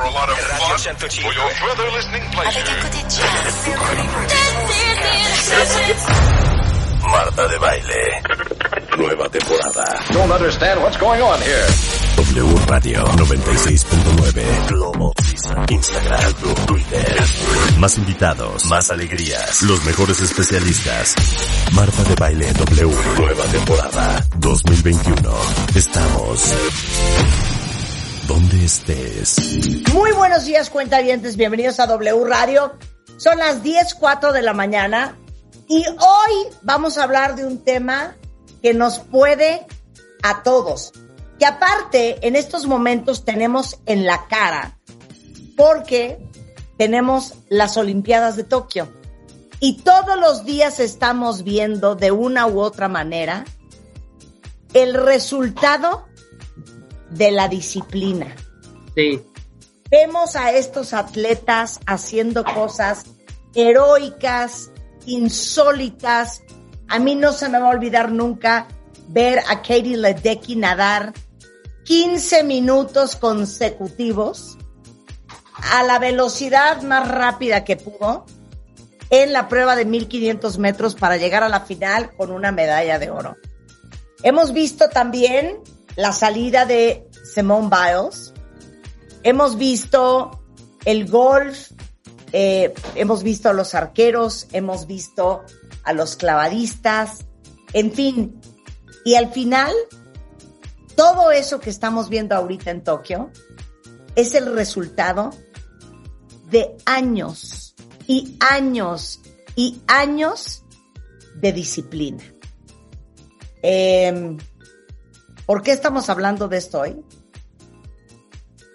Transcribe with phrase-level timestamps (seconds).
[0.00, 2.64] for a lot of fun for your further listening pleasure.
[7.10, 8.22] Marta de Baile.
[8.96, 9.84] Nueva temporada.
[10.12, 11.66] Don't understand what's going on here.
[12.16, 14.68] W Radio 96.9.
[14.68, 15.12] Globo.
[15.68, 16.32] Instagram.
[16.66, 17.16] Twitter.
[17.78, 18.64] Más invitados.
[18.66, 19.62] Más alegrías.
[19.62, 21.14] Los mejores especialistas.
[21.72, 22.94] Marta de Baile W.
[23.18, 25.32] Nueva temporada 2021.
[25.74, 26.54] Estamos
[28.30, 29.36] donde estés.
[29.92, 31.36] Muy buenos días, cuentavientes.
[31.36, 32.74] Bienvenidos a W Radio.
[33.16, 35.18] Son las 10.04 de la mañana
[35.68, 38.14] y hoy vamos a hablar de un tema
[38.62, 39.66] que nos puede
[40.22, 40.92] a todos.
[41.40, 44.78] Que aparte, en estos momentos tenemos en la cara
[45.56, 46.24] porque
[46.78, 48.92] tenemos las Olimpiadas de Tokio.
[49.58, 53.44] Y todos los días estamos viendo de una u otra manera
[54.72, 56.06] el resultado
[57.10, 58.34] de la disciplina.
[58.94, 59.22] Sí.
[59.90, 63.04] Vemos a estos atletas haciendo cosas
[63.54, 64.70] heroicas,
[65.06, 66.42] insólitas.
[66.88, 68.68] A mí no se me va a olvidar nunca
[69.08, 71.12] ver a Katie Ledecky nadar
[71.84, 74.56] 15 minutos consecutivos
[75.72, 78.26] a la velocidad más rápida que pudo
[79.10, 83.10] en la prueba de 1500 metros para llegar a la final con una medalla de
[83.10, 83.36] oro.
[84.22, 85.58] Hemos visto también
[85.96, 88.32] la salida de Simone Biles.
[89.22, 90.42] Hemos visto
[90.84, 91.70] el golf,
[92.32, 95.42] eh, hemos visto a los arqueros, hemos visto
[95.82, 97.26] a los clavadistas,
[97.72, 98.40] en fin.
[99.04, 99.72] Y al final,
[100.96, 103.30] todo eso que estamos viendo ahorita en Tokio
[104.14, 105.30] es el resultado
[106.50, 107.74] de años
[108.06, 109.20] y años
[109.54, 110.64] y años
[111.36, 112.24] de disciplina.
[113.62, 114.36] Eh,
[115.50, 117.04] ¿Por qué estamos hablando de esto hoy?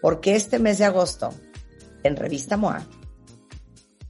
[0.01, 1.33] Porque este mes de agosto,
[2.03, 2.85] en Revista MOA,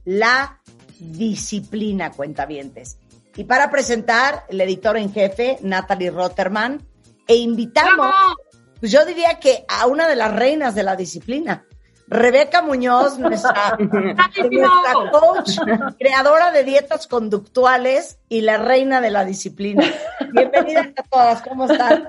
[0.04, 0.60] la
[0.98, 2.98] disciplina cuentavientes.
[3.36, 6.84] Y para presentar el editor en jefe, Natalie Rotterman,
[7.28, 8.12] e invitamos,
[8.80, 11.64] pues yo diría que a una de las reinas de la disciplina,
[12.08, 15.50] Rebeca Muñoz, nuestra, nuestra coach,
[16.00, 19.84] creadora de dietas conductuales y la reina de la disciplina.
[20.32, 22.08] Bienvenidas a todas, ¿cómo están?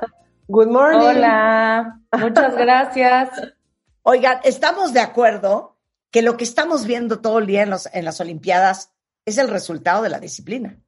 [0.50, 1.00] Good morning.
[1.00, 3.30] Hola, muchas gracias.
[4.04, 5.76] Oigan, estamos de acuerdo
[6.10, 8.94] que lo que estamos viendo todo el día en, los, en las Olimpiadas
[9.26, 10.80] es el resultado de la disciplina.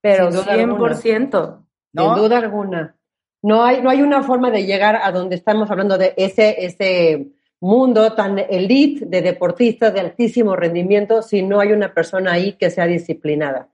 [0.00, 1.64] Pero Sin duda 100%.
[1.92, 2.14] ¿no?
[2.14, 2.96] Sin duda alguna.
[3.42, 7.28] No hay, no hay una forma de llegar a donde estamos hablando de ese, ese
[7.60, 12.70] mundo tan elite de deportistas de altísimo rendimiento si no hay una persona ahí que
[12.70, 13.68] sea disciplinada.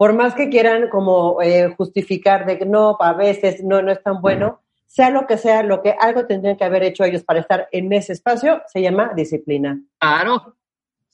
[0.00, 4.02] Por más que quieran como eh, justificar de que no, a veces no, no es
[4.02, 7.40] tan bueno, sea lo que sea, lo que algo tendrían que haber hecho ellos para
[7.40, 9.78] estar en ese espacio, se llama disciplina.
[9.98, 10.56] Claro,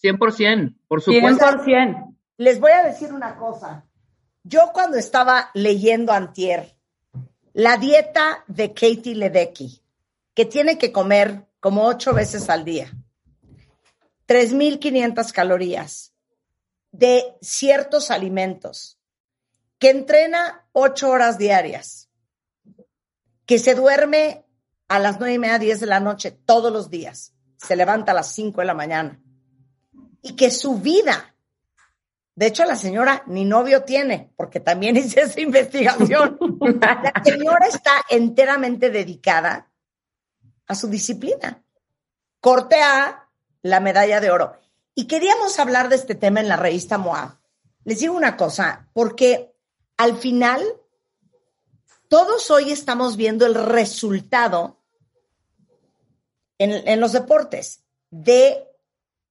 [0.00, 1.44] 100%, por supuesto.
[1.44, 2.14] 100%.
[2.36, 3.84] Les voy a decir una cosa.
[4.44, 6.76] Yo cuando estaba leyendo antier
[7.54, 9.82] la dieta de Katie Ledecky,
[10.32, 12.92] que tiene que comer como ocho veces al día,
[14.28, 16.12] 3.500 calorías
[16.99, 18.99] de ciertos alimentos,
[19.79, 22.09] que entrena ocho horas diarias,
[23.45, 24.47] que se duerme
[24.89, 28.15] a las nueve y media, diez de la noche todos los días, se levanta a
[28.15, 29.21] las cinco de la mañana,
[30.23, 31.34] y que su vida,
[32.34, 36.39] de hecho la señora ni novio tiene, porque también hice esa investigación,
[36.81, 39.71] la señora está enteramente dedicada
[40.67, 41.63] a su disciplina.
[42.41, 43.28] Corte A,
[43.63, 44.59] la medalla de oro.
[44.98, 47.39] Y queríamos hablar de este tema en la revista MOA.
[47.84, 49.54] Les digo una cosa, porque
[49.98, 50.63] al final
[52.09, 54.81] todos hoy estamos viendo el resultado
[56.57, 58.66] en, en los deportes de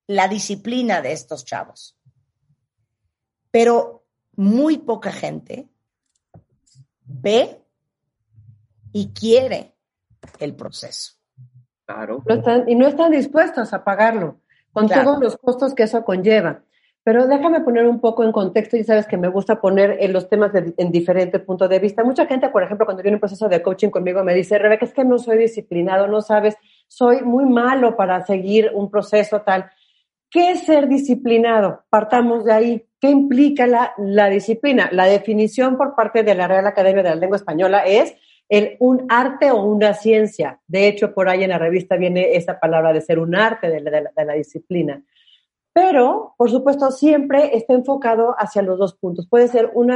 [0.06, 1.98] la disciplina de estos chavos.
[3.50, 5.68] Pero muy poca gente
[7.06, 7.60] ve
[8.94, 9.74] y quiere
[10.38, 11.14] el proceso.
[11.86, 12.24] Claro.
[12.24, 14.42] No están, y no están dispuestos a pagarlo,
[14.76, 15.04] con Claro.
[15.06, 16.62] todos los costos que eso conlleva.
[17.04, 20.28] Pero déjame poner un poco en contexto, y sabes que me gusta poner en los
[20.28, 22.04] temas de- en diferentes puntos de vista.
[22.04, 24.94] Mucha gente, por ejemplo, cuando viene un proceso de coaching conmigo, me dice, Rebeca, es
[24.94, 26.56] que no soy disciplinado, no sabes,
[26.88, 29.70] soy muy malo para seguir un proceso tal.
[30.32, 31.84] ¿Qué es ser disciplinado?
[31.90, 32.86] Partamos de ahí.
[33.00, 34.90] ¿Qué implica la, la disciplina?
[34.92, 38.16] La definición por parte de la Real Academia de la Lengua Española es
[38.50, 40.60] el, un arte o una ciencia.
[40.68, 43.82] De hecho, por ahí en la revista viene esa palabra de ser un arte de
[43.82, 45.04] la, disciplina.
[45.74, 49.28] Pero, por supuesto, siempre está enfocado hacia los dos puntos.
[49.28, 49.92] Puede ser un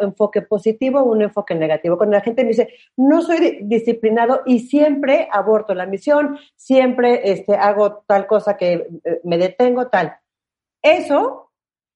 [0.00, 1.96] enfoque positivo o un enfoque negativo.
[1.96, 7.56] Cuando la gente me dice, no soy disciplinado y siempre aborto la misión, siempre este,
[7.56, 10.16] hago tal cosa que eh, me detengo, tal.
[10.80, 11.50] Eso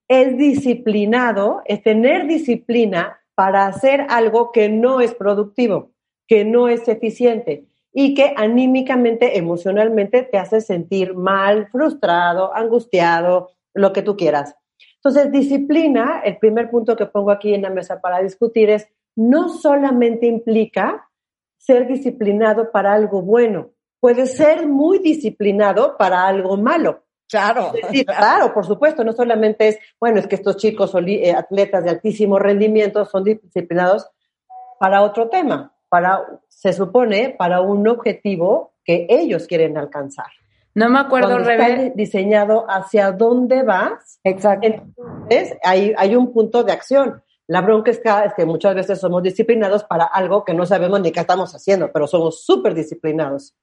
[0.09, 5.90] es disciplinado, es tener disciplina para hacer algo que no es productivo,
[6.31, 13.93] que no es eficiente y que anímicamente, emocionalmente te hace sentir mal, frustrado, angustiado, lo
[13.93, 14.55] que tú quieras.
[14.95, 18.87] Entonces, disciplina, el primer punto que pongo aquí en la mesa para discutir es,
[19.17, 21.11] no solamente implica
[21.59, 27.03] ser disciplinado para algo bueno, puede ser muy disciplinado para algo malo.
[27.29, 27.73] Claro.
[28.07, 32.39] claro, por supuesto, no solamente es, bueno, es que estos chicos eh, atletas de altísimo
[32.39, 34.09] rendimiento son disciplinados
[34.79, 40.29] para otro tema, para, se supone, para un objetivo que ellos quieren alcanzar.
[40.75, 44.21] No me acuerdo, Cuando está diseñado hacia dónde vas.
[44.25, 44.67] Exacto.
[44.67, 47.23] Entonces, hay, hay un punto de acción.
[47.49, 51.01] La bronca es que, es que muchas veces somos disciplinados para algo que no sabemos
[51.01, 53.57] ni qué estamos haciendo, pero somos súper disciplinados.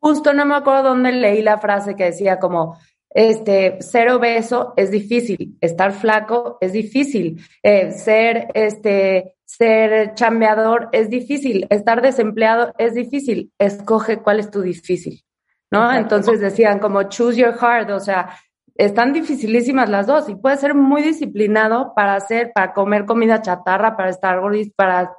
[0.00, 2.78] Justo no me acuerdo dónde leí la frase que decía como,
[3.10, 11.08] este, ser obeso es difícil, estar flaco es difícil, eh, ser, este, ser chambeador es
[11.08, 15.22] difícil, estar desempleado es difícil, escoge cuál es tu difícil,
[15.70, 15.92] ¿no?
[15.92, 18.36] Entonces decían como choose your heart, o sea,
[18.78, 23.96] están dificilísimas las dos y puedes ser muy disciplinado para hacer, para comer comida chatarra,
[23.96, 25.12] para estar gordis, para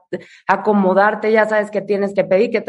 [0.47, 2.63] acomodarte, ya sabes que tienes que pedir, que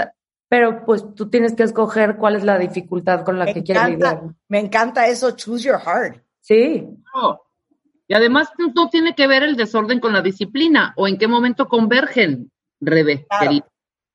[0.49, 4.23] pero pues tú tienes que escoger cuál es la dificultad con la que quieres lidiar.
[4.49, 6.23] Me encanta eso, choose your heart.
[6.41, 6.89] Sí.
[8.07, 11.69] Y además no tiene que ver el desorden con la disciplina o en qué momento
[11.69, 12.51] convergen,
[12.81, 13.27] Rebe,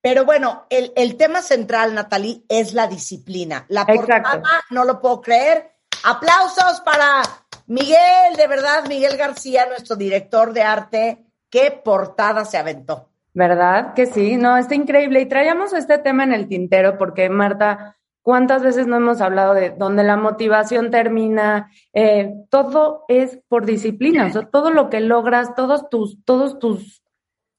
[0.02, 3.66] Pero bueno, el, el, tema central, Natalie, es la disciplina.
[3.70, 4.42] La portada,
[4.72, 5.76] no lo puedo creer.
[6.06, 7.22] Aplausos para
[7.68, 11.26] Miguel, de verdad, Miguel García, nuestro director de arte.
[11.50, 13.13] Qué portada se aventó.
[13.34, 13.94] ¿Verdad?
[13.94, 15.22] Que sí, no, está increíble.
[15.22, 19.72] Y traíamos este tema en el tintero porque, Marta, ¿cuántas veces no hemos hablado de
[19.72, 21.72] donde la motivación termina?
[21.94, 27.04] Eh, todo es por disciplina, o sea, todo lo que logras, todos tus, todos tus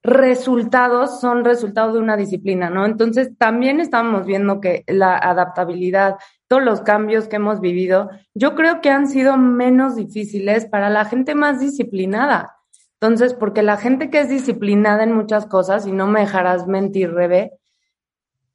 [0.05, 2.85] resultados son resultado de una disciplina, ¿no?
[2.85, 6.17] Entonces, también estamos viendo que la adaptabilidad,
[6.47, 11.07] todos los cambios que hemos vivido, yo creo que han sido menos difíciles para la
[11.07, 12.54] gente más disciplinada.
[13.05, 17.13] Entonces, porque la gente que es disciplinada en muchas cosas, y no me dejarás mentir,
[17.13, 17.53] Rebe,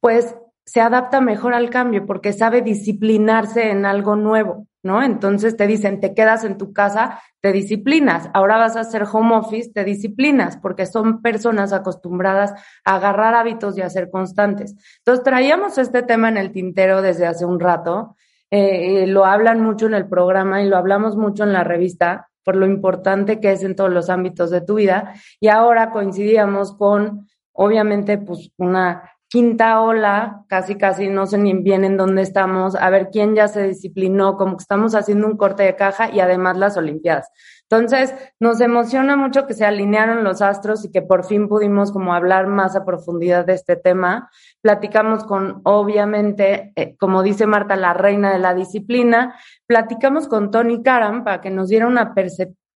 [0.00, 5.04] pues se adapta mejor al cambio porque sabe disciplinarse en algo nuevo, ¿no?
[5.04, 8.28] Entonces te dicen, te quedas en tu casa, te disciplinas.
[8.34, 12.52] Ahora vas a hacer home office, te disciplinas porque son personas acostumbradas
[12.84, 14.74] a agarrar hábitos y a ser constantes.
[14.98, 18.16] Entonces traíamos este tema en el tintero desde hace un rato.
[18.50, 22.56] Eh, lo hablan mucho en el programa y lo hablamos mucho en la revista por
[22.56, 25.14] lo importante que es en todos los ámbitos de tu vida.
[25.40, 31.84] Y ahora coincidíamos con, obviamente, pues una quinta ola, casi casi no sé ni bien
[31.84, 35.62] en dónde estamos, a ver quién ya se disciplinó, como que estamos haciendo un corte
[35.62, 37.30] de caja y además las Olimpiadas.
[37.62, 42.12] Entonces, nos emociona mucho que se alinearon los astros y que por fin pudimos como
[42.12, 44.28] hablar más a profundidad de este tema.
[44.60, 49.36] Platicamos con, obviamente, eh, como dice Marta, la reina de la disciplina.
[49.68, 52.12] Platicamos con Tony Karam para que nos diera una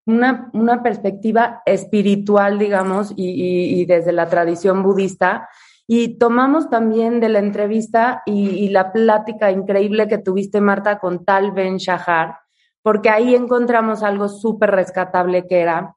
[0.07, 5.49] una, una perspectiva espiritual, digamos, y, y, desde la tradición budista.
[5.87, 11.53] Y tomamos también de la entrevista y, la plática increíble que tuviste, Marta, con Tal
[11.53, 12.39] Ben Shahar,
[12.83, 15.97] porque ahí encontramos algo súper rescatable que era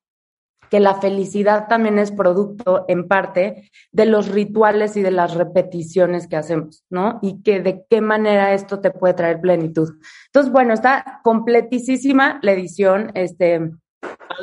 [0.70, 6.28] que la felicidad también es producto, en parte, de los rituales y de las repeticiones
[6.28, 7.20] que hacemos, ¿no?
[7.22, 9.94] Y que de qué manera esto te puede traer plenitud.
[10.26, 13.72] Entonces, bueno, está completísima la edición, este,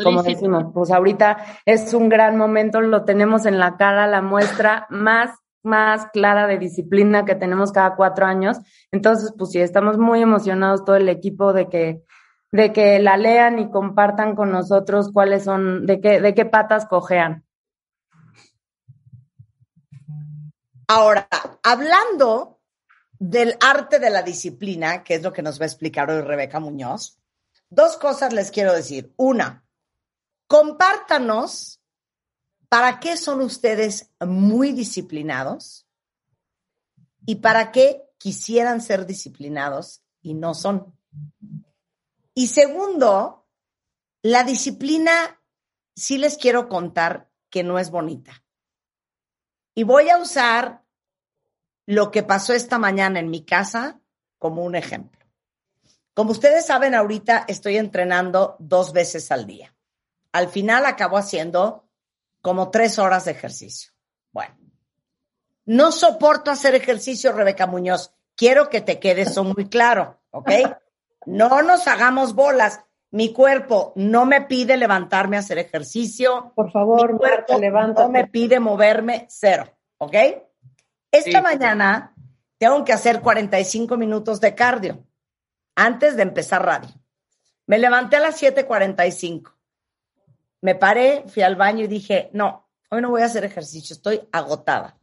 [0.02, 4.86] como decimos, pues ahorita es un gran momento, lo tenemos en la cara, la muestra
[4.90, 5.30] más
[5.62, 8.58] más clara de disciplina que tenemos cada cuatro años.
[8.92, 12.02] Entonces, pues sí, estamos muy emocionados todo el equipo de que
[12.54, 16.86] de que la lean y compartan con nosotros cuáles son, de qué, de qué patas
[16.86, 17.44] cojean.
[20.86, 21.26] Ahora,
[21.64, 22.60] hablando
[23.18, 26.60] del arte de la disciplina, que es lo que nos va a explicar hoy Rebeca
[26.60, 27.18] Muñoz,
[27.70, 29.12] dos cosas les quiero decir.
[29.16, 29.63] Una,
[30.46, 31.80] compártanos
[32.68, 35.86] para qué son ustedes muy disciplinados
[37.26, 40.98] y para qué quisieran ser disciplinados y no son.
[42.34, 43.46] Y segundo,
[44.22, 45.40] la disciplina,
[45.94, 48.42] sí les quiero contar que no es bonita.
[49.74, 50.84] Y voy a usar
[51.86, 54.00] lo que pasó esta mañana en mi casa
[54.38, 55.24] como un ejemplo.
[56.14, 59.73] Como ustedes saben, ahorita estoy entrenando dos veces al día.
[60.34, 61.88] Al final acabo haciendo
[62.42, 63.92] como tres horas de ejercicio.
[64.32, 64.56] Bueno,
[65.64, 68.12] no soporto hacer ejercicio, Rebeca Muñoz.
[68.34, 70.50] Quiero que te quede eso muy claro, ¿ok?
[71.26, 72.80] No nos hagamos bolas.
[73.12, 76.52] Mi cuerpo no me pide levantarme a hacer ejercicio.
[76.56, 78.02] Por favor, Mi cuerpo Marta, levántate.
[78.02, 80.14] no me pide moverme, cero, ¿ok?
[81.12, 81.40] Esta Sí.
[81.40, 82.12] mañana
[82.58, 85.06] tengo que hacer 45 minutos de cardio
[85.76, 86.90] antes de empezar radio.
[87.66, 89.53] Me levanté a las 7:45.
[90.64, 94.26] Me paré, fui al baño y dije, no, hoy no voy a hacer ejercicio, estoy
[94.32, 94.98] agotada.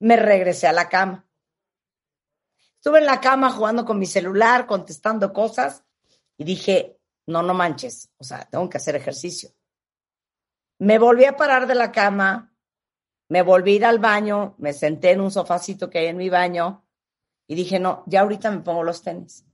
[0.00, 1.26] Me regresé a la cama.
[2.74, 5.82] Estuve en la cama jugando con mi celular, contestando cosas
[6.36, 9.48] y dije, no, no manches, o sea, tengo que hacer ejercicio.
[10.78, 12.54] Me volví a parar de la cama,
[13.30, 16.28] me volví a ir al baño, me senté en un sofacito que hay en mi
[16.28, 16.84] baño
[17.46, 19.46] y dije, no, ya ahorita me pongo los tenis.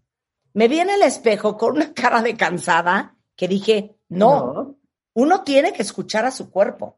[0.54, 4.77] Me vi en el espejo con una cara de cansada que dije, no,
[5.18, 6.96] uno tiene que escuchar a su cuerpo.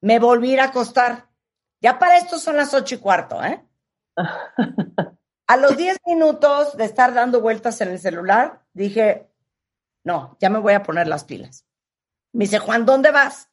[0.00, 1.26] Me volví a ir a acostar.
[1.82, 3.62] Ya para esto son las ocho y cuarto, ¿eh?
[5.46, 9.28] A los diez minutos de estar dando vueltas en el celular, dije,
[10.02, 11.66] no, ya me voy a poner las pilas.
[12.32, 13.50] Me dice, Juan, ¿dónde vas?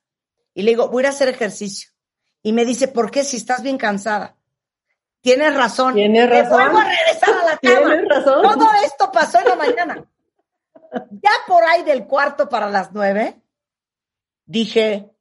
[0.53, 1.91] Y le digo, voy a ir a hacer ejercicio.
[2.41, 4.37] Y me dice, ¿por qué si estás bien cansada?
[5.19, 5.93] Tienes razón.
[5.93, 6.51] Tienes razón.
[6.51, 7.95] vuelvo a regresar a la cama.
[7.95, 8.41] Tienes razón.
[8.43, 10.05] Todo esto pasó en la mañana.
[11.11, 13.41] Ya por ahí del cuarto para las nueve,
[14.45, 15.11] dije,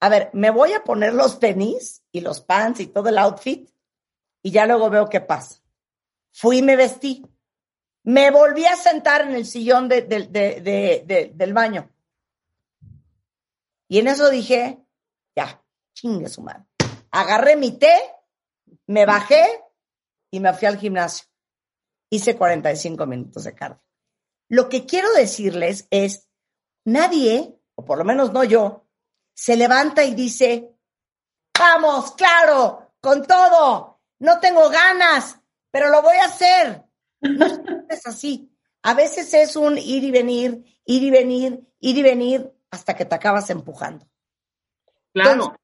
[0.00, 3.70] a ver, me voy a poner los tenis y los pants y todo el outfit
[4.42, 5.60] y ya luego veo qué pasa.
[6.32, 7.24] Fui y me vestí.
[8.02, 11.90] Me volví a sentar en el sillón de- de- de- de- de- del baño.
[13.88, 14.78] Y en eso dije,
[15.36, 16.64] ya, chingue su madre.
[17.10, 17.92] Agarré mi té,
[18.86, 19.44] me bajé
[20.30, 21.26] y me fui al gimnasio.
[22.08, 23.82] Hice 45 minutos de cardio.
[24.48, 26.28] Lo que quiero decirles es,
[26.84, 28.86] nadie, o por lo menos no yo,
[29.34, 30.76] se levanta y dice,
[31.58, 36.84] vamos, claro, con todo, no tengo ganas, pero lo voy a hacer.
[37.22, 37.46] No
[37.88, 38.54] es así.
[38.82, 43.04] A veces es un ir y venir, ir y venir, ir y venir, hasta que
[43.04, 44.06] te acabas empujando.
[45.12, 45.30] Claro.
[45.32, 45.60] Entonces,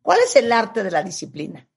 [0.00, 1.68] ¿Cuál es el arte de la disciplina?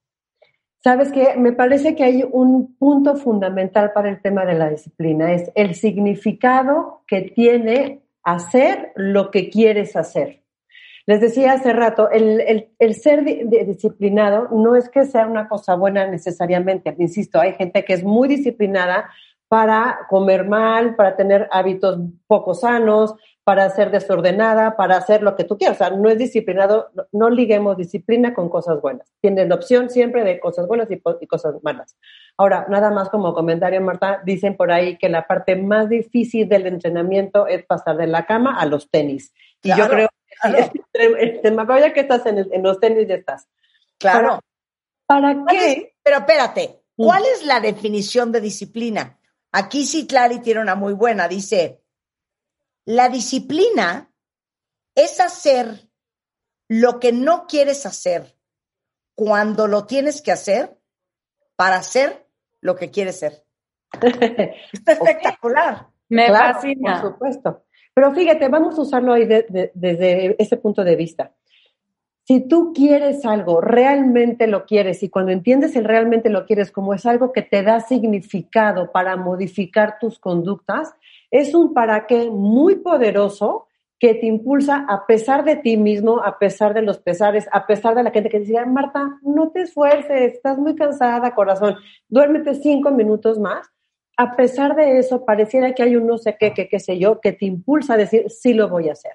[0.82, 5.32] Sabes que me parece que hay un punto fundamental para el tema de la disciplina,
[5.32, 10.42] es el significado que tiene hacer lo que quieres hacer.
[11.06, 15.46] Les decía hace rato, el, el- ser di- di- disciplinado no es que sea una
[15.48, 16.92] cosa buena necesariamente.
[16.98, 19.08] Insisto, hay gente que es muy disciplinada
[19.48, 23.14] para comer mal, para tener hábitos poco sanos,
[23.44, 25.80] para ser desordenada, para hacer lo que tú quieras.
[25.80, 29.06] O sea, no es disciplinado, no, liguemos disciplina con cosas buenas.
[29.20, 31.96] Tienes la opción siempre de cosas buenas y cosas malas.
[32.38, 36.66] Ahora, nada más como comentario, Marta, dicen por ahí que la parte más difícil del
[36.66, 39.32] entrenamiento es pasar de la cama a los tenis.
[39.62, 40.58] Y yo creo que claro.
[40.94, 43.48] entre, entre más vaya que estás en, el- en los tenis, ya estás.
[43.98, 44.40] Claro.
[45.06, 45.72] ¿Para ¿Cuál qué?
[45.72, 47.04] es- pero espérate, Mm.
[47.04, 49.18] ¿cuál es la definición de disciplina?
[49.52, 51.28] Aquí sí Clary tiene una muy buena.
[51.28, 51.82] Dice,
[52.84, 54.12] la disciplina
[54.94, 55.88] es hacer
[56.68, 58.36] lo que no quieres hacer
[59.14, 60.78] cuando lo tienes que hacer
[61.54, 62.25] para hacer
[62.60, 63.32] lo que quieres ser.
[64.72, 65.86] Está espectacular.
[66.08, 67.00] Me Claro, fascina.
[67.00, 67.62] Por supuesto.
[67.94, 71.32] Pero fíjate, vamos a usarlo ahí de- de- desde ese punto de vista.
[72.24, 76.92] Si tú quieres algo, realmente lo quieres, y cuando entiendes el realmente lo quieres como
[76.92, 80.92] es algo que te da significado para modificar tus conductas,
[81.30, 86.38] es un para qué muy poderoso que te impulsa a pesar de ti mismo, a
[86.38, 89.62] pesar de los pesares, a pesar de la gente que dice, "Ay, Marta, no te
[89.62, 91.76] esfuerces, estás muy cansada, corazón,
[92.08, 93.68] duérmete cinco minutos más.
[94.18, 97.20] A pesar de eso, pareciera que hay un no sé qué, qué, qué sé yo,
[97.20, 99.12] que te impulsa a decir, sí lo voy a hacer.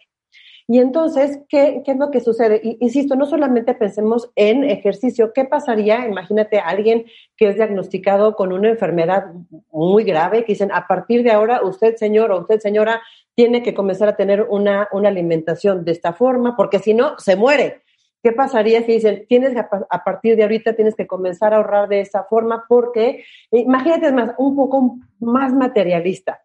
[0.72, 2.62] Y entonces, ¿qué, qué es lo que sucede?
[2.80, 5.34] Insisto, no solamente pensemos en ejercicio.
[5.34, 6.08] ¿Qué pasaría?
[6.08, 9.34] Imagínate a alguien que es diagnosticado con una enfermedad
[9.74, 13.02] muy grave, que dicen, a partir de ahora, usted, señor, o usted, señora,
[13.36, 17.36] tiene que comenzar a tener una, una alimentación de esta forma, porque si no, se
[17.36, 17.82] muere.
[18.24, 21.90] ¿Qué pasaría si dicen, tienes a a partir de ahorita tienes que comenzar a ahorrar
[21.90, 22.64] de esa forma?
[22.70, 26.40] Porque, imagínate, más, un poco más materialista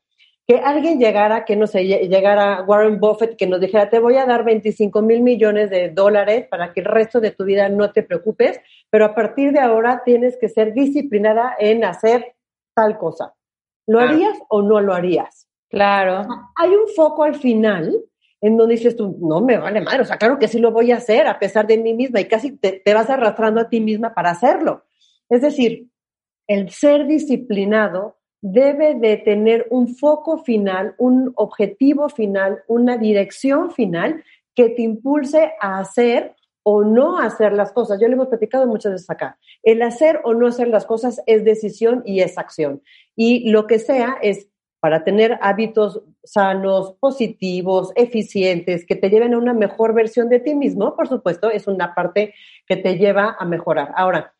[0.46, 4.16] que alguien llegara, que no sé, lle- llegara Warren Buffett, que nos dijera, te voy
[4.16, 7.90] a dar 25 mil millones de dólares para que el resto de tu vida no
[7.92, 12.36] te preocupes, pero a partir de ahora tienes que ser disciplinada en hacer
[12.74, 13.34] tal cosa.
[13.88, 15.48] ¿Lo harías o no lo harías?
[15.68, 16.26] Claro.
[16.56, 17.96] Hay un foco al final
[18.40, 20.92] en donde dices tú, no me vale madre, o sea, claro que sí lo voy
[20.92, 23.80] a hacer a pesar de mí misma y casi te, te vas arrastrando a ti
[23.80, 24.84] misma para hacerlo.
[25.28, 25.88] Es decir,
[26.46, 34.22] el ser disciplinado debe de tener un foco final, un objetivo final, una dirección final
[34.54, 38.00] que te impulse a hacer o no hacer las cosas.
[38.00, 39.38] Yo le hemos platicado muchas veces acá.
[39.62, 42.82] El hacer o no hacer las cosas es decisión y es acción.
[43.14, 44.48] Y lo que sea es
[44.80, 50.54] para tener hábitos sanos, positivos, eficientes, que te lleven a una mejor versión de ti
[50.54, 52.34] mismo, por supuesto, es una parte
[52.66, 53.92] que te lleva a mejorar.
[53.96, 54.34] Ahora,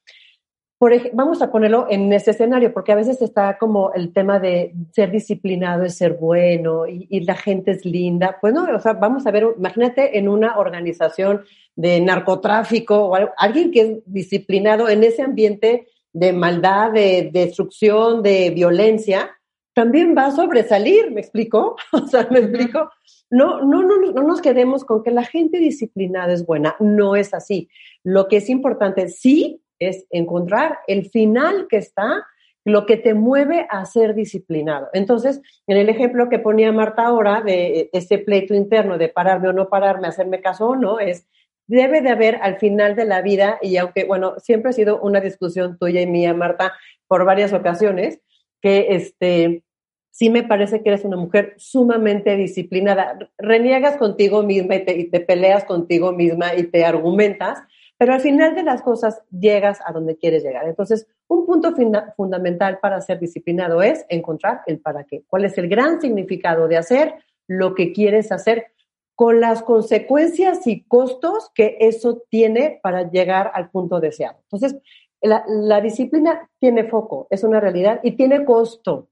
[0.79, 4.75] por vamos a ponerlo en ese escenario, porque a veces está como el tema de
[4.93, 8.37] ser disciplinado es ser bueno y, la gente es linda.
[8.41, 11.43] Pues no, o sea, vamos a ver, imagínate en una organización
[11.75, 18.51] de narcotráfico o alguien que es disciplinado en ese ambiente de maldad, de destrucción, de
[18.51, 19.31] violencia,
[19.75, 21.77] también va a sobresalir, ¿me explico?
[21.93, 22.91] O sea, ¿me explico?
[23.31, 27.35] No, no, no, no nos quedemos con que la gente disciplinada es buena, no es
[27.35, 27.69] así.
[28.03, 32.27] Lo que es importante, sí, es encontrar el final que está,
[32.65, 34.89] lo que te mueve a ser disciplinado.
[34.93, 39.53] Entonces, en el ejemplo que ponía Marta ahora de ese pleito interno de pararme o
[39.53, 41.27] no pararme, hacerme caso o no, es
[41.69, 45.21] debe de haber al final de la vida, y aunque, bueno, siempre ha sido una
[45.21, 46.75] discusión tuya y mía, Marta,
[47.09, 48.21] por varias ocasiones,
[48.61, 49.63] que este,
[50.11, 53.19] sí me parece que eres una mujer sumamente disciplinada.
[53.39, 57.59] Reniegas contigo misma y te peleas contigo misma y te argumentas,
[57.99, 60.67] pero al final de las cosas llegas a donde quieres llegar.
[60.69, 61.75] Entonces, un punto
[62.17, 65.25] fundamental para ser disciplinado es encontrar el para qué.
[65.27, 67.15] ¿Cuál es el gran significado de hacer
[67.47, 68.73] lo que quieres hacer
[69.15, 74.39] con las consecuencias y costos que eso tiene para llegar al punto deseado?
[74.43, 74.77] Entonces,
[75.23, 79.09] la, disciplina tiene foco, es una realidad y tiene costo.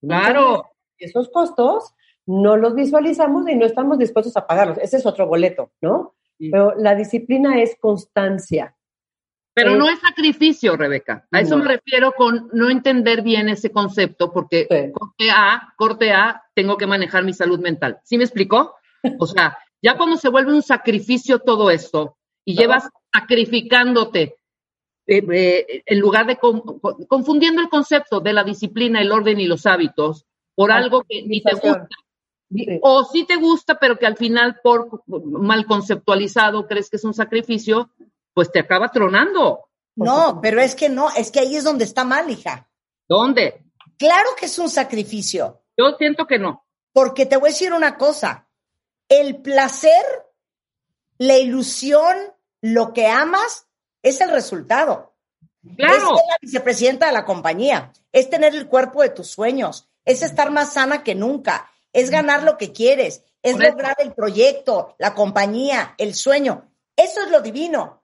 [0.00, 0.70] Claro.
[0.98, 4.78] esos costos no los visualizamos y no estamos dispuestos a pagarlos.
[4.78, 6.14] Ese es otro boleto, ¿no?
[6.38, 8.74] Pero la disciplina es constancia.
[9.54, 11.26] Pero no es sacrificio, Rebeca.
[11.32, 16.44] A eso me refiero con no entender bien ese concepto, porque corte A, corte A,
[16.54, 17.98] tengo que manejar mi salud mental.
[18.04, 18.76] ¿Sí me explicó?
[19.18, 24.36] O sea, ya cuando se vuelve un sacrificio todo esto y llevas sacrificándote
[25.06, 26.36] eh, eh, en lugar de
[27.08, 31.40] confundiendo el concepto de la disciplina, el orden y los hábitos por algo que ni
[31.40, 31.88] te gusta,
[32.82, 37.14] o sí te gusta, pero que al final por mal conceptualizado crees que es un
[37.14, 37.90] sacrificio,
[38.32, 39.68] pues te acaba tronando.
[39.96, 42.70] No, pero es que no, es que ahí es donde está mal, hija.
[43.08, 43.64] ¿Dónde?
[43.96, 45.62] Claro que es un sacrificio.
[45.76, 46.64] Yo siento que no.
[46.92, 48.48] Porque te voy a decir una cosa,
[49.08, 50.04] el placer,
[51.18, 52.16] la ilusión,
[52.60, 53.66] lo que amas,
[54.02, 55.14] es el resultado.
[55.76, 55.94] Claro.
[55.94, 60.22] Es ser la vicepresidenta de la compañía, es tener el cuerpo de tus sueños, es
[60.22, 65.14] estar más sana que nunca, es ganar lo que quieres, es lograr el proyecto, la
[65.14, 66.70] compañía, el sueño.
[66.96, 68.02] Eso es lo divino.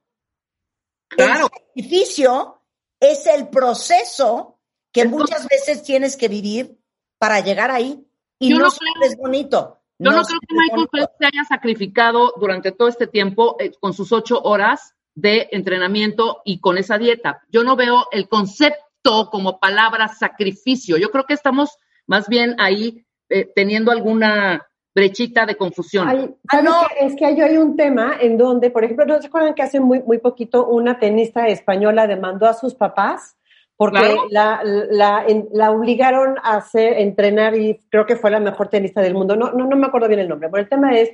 [1.09, 1.47] Claro.
[1.53, 2.63] El sacrificio
[3.01, 4.59] es el proceso
[4.93, 6.79] que muchas veces tienes que vivir
[7.19, 8.07] para llegar ahí.
[8.39, 9.81] Y no, es bonito.
[9.99, 13.93] Yo no, creo que Michael Phelps se haya sacrificado durante todo este tiempo eh, con
[13.93, 17.43] sus ocho horas de entrenamiento y con esa dieta.
[17.49, 20.97] Yo no veo el concepto como palabra sacrificio.
[20.97, 26.37] Yo creo que estamos más bien ahí eh, teniendo alguna brechita de confusión.
[26.49, 26.83] ah, no.
[27.01, 29.81] es que hay, hay un tema en donde, por ejemplo, ¿no se acuerdan que hace
[29.81, 33.37] muy, muy poquito una tenista española demandó a sus papás?
[33.77, 39.01] Porque la, la, la, obligaron a hacer, entrenar y creo que fue la mejor tenista
[39.01, 39.35] del mundo.
[39.35, 41.11] No, no, no me acuerdo bien el nombre, pero el tema es,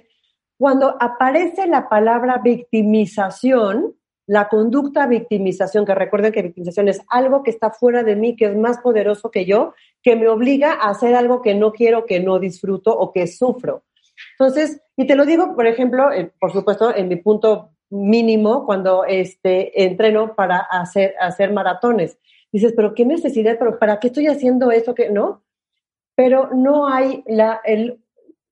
[0.59, 3.94] cuando aparece la palabra victimización,
[4.30, 8.44] la conducta victimización, que recuerden que victimización es algo que está fuera de mí, que
[8.44, 12.20] es más poderoso que yo, que me obliga a hacer algo que no quiero, que
[12.20, 13.82] no disfruto o que sufro.
[14.38, 19.04] Entonces, y te lo digo, por ejemplo, eh, por supuesto, en mi punto mínimo, cuando
[19.04, 22.16] este, entreno para hacer, hacer maratones.
[22.52, 24.94] Dices, pero qué necesidad, pero ¿para qué estoy haciendo eso?
[24.94, 25.42] que no?
[26.14, 27.98] Pero no hay la, el,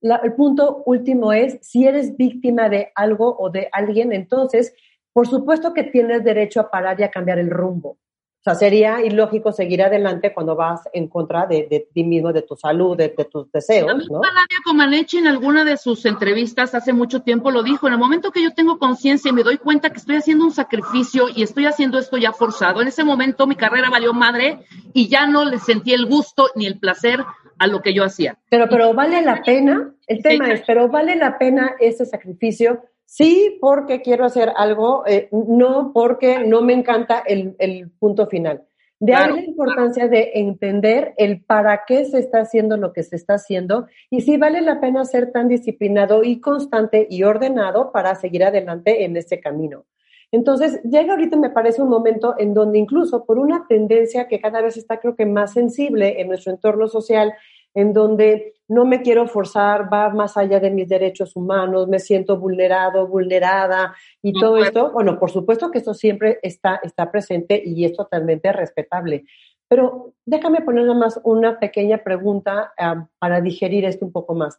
[0.00, 4.74] el punto último es, si eres víctima de algo o de alguien, entonces
[5.12, 7.98] por supuesto que tienes derecho a parar y a cambiar el rumbo.
[8.40, 12.54] O sea, sería ilógico seguir adelante cuando vas en contra de, ti mismo, de tu
[12.54, 13.88] salud, de, tus deseos.
[13.88, 17.88] La misma Nadia Comaneci en alguna de sus entrevistas hace mucho tiempo lo dijo.
[17.88, 20.52] En el momento que yo tengo conciencia y me doy cuenta que estoy haciendo un
[20.52, 24.60] sacrificio y estoy haciendo esto ya forzado, en ese momento mi carrera valió madre
[24.94, 27.24] y ya no le sentí el gusto ni el placer
[27.58, 28.38] a lo que yo hacía.
[28.48, 33.56] Pero, pero vale la pena, el tema es, pero vale la pena ese sacrificio sí
[33.58, 38.64] porque quiero hacer algo, eh, no porque no me encanta el, el punto final.
[39.00, 43.16] De ahí la importancia de entender el para qué se está haciendo lo que se
[43.16, 48.14] está haciendo y si vale la pena ser tan disciplinado y constante y ordenado para
[48.14, 49.86] seguir adelante en este camino.
[50.30, 54.60] Entonces, llega ahorita, me parece un momento en donde incluso por una tendencia que cada
[54.60, 57.32] vez está creo que más sensible en nuestro entorno social
[57.74, 62.38] en donde no me quiero forzar, va más allá de mis derechos humanos, me siento
[62.38, 64.92] vulnerado, vulnerada y todo esto.
[64.92, 69.24] Bueno, por supuesto que eso siempre está, está presente y es totalmente respetable.
[69.68, 74.59] Pero déjame poner nada más una pequeña pregunta ah, para digerir esto un poco más.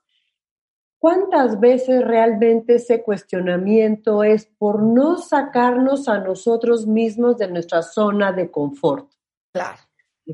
[0.99, 8.33] ¿Cuántas veces realmente ese cuestionamiento es por no sacarnos a nosotros mismos de nuestra zona
[8.33, 9.09] de confort?
[9.53, 9.77] Claro.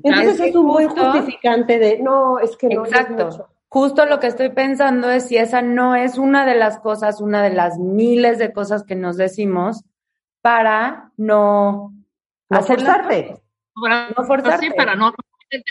[0.04, 2.86] Entonces es un buen justificante de, no, es que no.
[2.86, 3.50] Exacto.
[3.68, 7.44] Justo lo que estoy pensando es si esa no es una de las cosas, una
[7.44, 9.84] de las miles de cosas que nos decimos
[10.42, 11.94] para no,
[12.50, 13.42] no forzarte.
[13.76, 14.72] no forzarte.
[14.72, 15.14] para no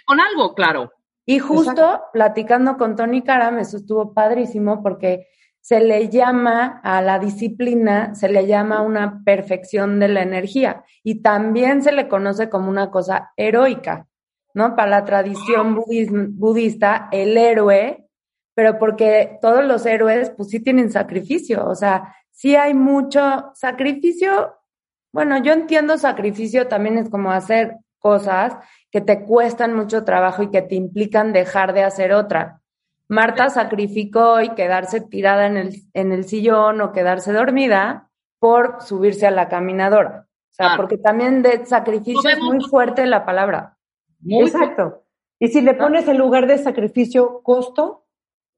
[0.06, 0.92] con algo, claro.
[1.26, 5.28] Y justo platicando con Tony Karam, eso estuvo padrísimo porque
[5.60, 11.22] se le llama a la disciplina, se le llama una perfección de la energía y
[11.22, 14.06] también se le conoce como una cosa heroica.
[14.54, 14.76] ¿No?
[14.76, 18.06] Para la tradición budista, el héroe,
[18.54, 24.56] pero porque todos los héroes, pues sí tienen sacrificio, o sea, sí hay mucho sacrificio.
[25.12, 28.56] Bueno, yo entiendo sacrificio también es como hacer cosas
[28.90, 32.60] que te cuestan mucho trabajo y que te implican dejar de hacer otra.
[33.08, 39.26] Marta sacrificó y quedarse tirada en el, en el sillón o quedarse dormida por subirse
[39.26, 40.26] a la caminadora.
[40.50, 43.73] O sea, porque también de sacrificio es muy fuerte la palabra.
[44.28, 45.02] Exacto.
[45.38, 48.04] Y si le pones en lugar de sacrificio costo,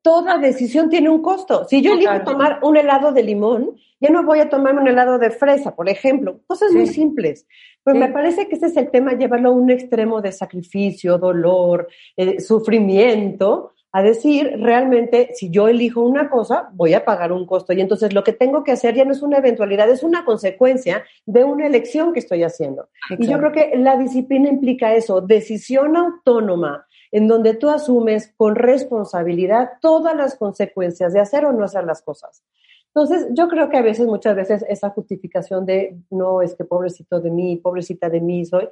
[0.02, 1.64] toda decisión tiene un costo.
[1.64, 5.18] Si yo elijo tomar un helado de limón, ya no voy a tomar un helado
[5.18, 6.40] de fresa, por ejemplo.
[6.46, 7.46] Cosas muy simples.
[7.82, 11.88] Pero me parece que ese es el tema, llevarlo a un extremo de sacrificio, dolor,
[12.16, 17.72] eh, sufrimiento, a decir, realmente, si yo elijo una cosa, voy a pagar un costo.
[17.72, 21.02] Y entonces lo que tengo que hacer ya no es una eventualidad, es una consecuencia
[21.24, 22.90] de una elección que estoy haciendo.
[23.18, 28.54] Y yo creo que la disciplina implica eso, decisión autónoma, en donde tú asumes con
[28.54, 32.42] responsabilidad todas las consecuencias de hacer o no hacer las cosas.
[32.88, 37.18] Entonces, yo creo que a veces, muchas veces, esa justificación de, no, es que pobrecito
[37.18, 38.68] de mí, pobrecita de mí soy,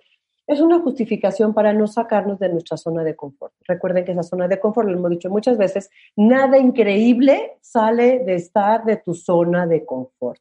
[0.47, 3.55] es una justificación para no sacarnos de nuestra zona de confort.
[3.67, 8.35] Recuerden que esa zona de confort, lo hemos dicho muchas veces, nada increíble sale de
[8.35, 10.41] estar de tu zona de confort.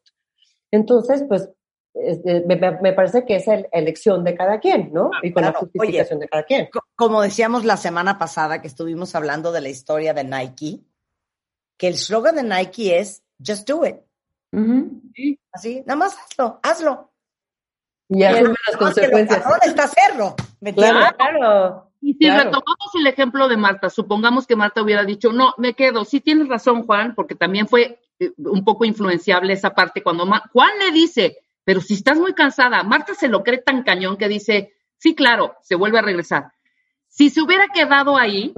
[0.70, 1.48] Entonces, pues,
[1.94, 5.10] eh, me, parece que es la elección de cada quien, ¿no?
[5.22, 6.68] Y con la justificación de cada quien.
[6.96, 10.80] Como decíamos la semana pasada que estuvimos hablando de la historia de Nike,
[11.78, 13.96] que el slogan de Nike es Just do it.
[15.52, 17.13] Así, nada más hazlo, hazlo.
[18.08, 19.44] Y asume las consecuencias.
[19.64, 20.36] está hacerlo.
[20.74, 21.90] claro.
[22.00, 26.04] Y si retomamos el ejemplo de Marta, supongamos que Marta hubiera dicho, no, me quedo.
[26.04, 30.70] Sí tienes razón, Juan, porque también fue eh, un poco influenciable esa parte cuando Juan
[30.80, 34.74] le dice, pero si estás muy cansada, Marta se lo cree tan cañón que dice,
[34.98, 36.52] sí, claro, se vuelve a regresar.
[37.08, 38.52] Si se hubiera quedado ahí,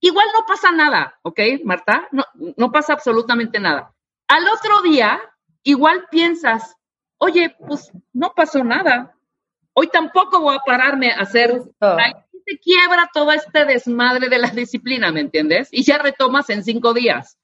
[0.00, 2.08] igual no pasa nada, ¿ok, Marta?
[2.10, 2.24] No,
[2.56, 3.92] no pasa absolutamente nada.
[4.28, 5.20] Al otro día,
[5.62, 6.76] igual piensas,
[7.24, 9.14] oye, pues no pasó nada.
[9.72, 11.62] Hoy tampoco voy a pararme a hacer.
[11.80, 12.12] Ahí
[12.46, 15.68] se quiebra todo este desmadre de la disciplina, ¿me entiendes?
[15.72, 17.38] Y ya retomas en cinco días.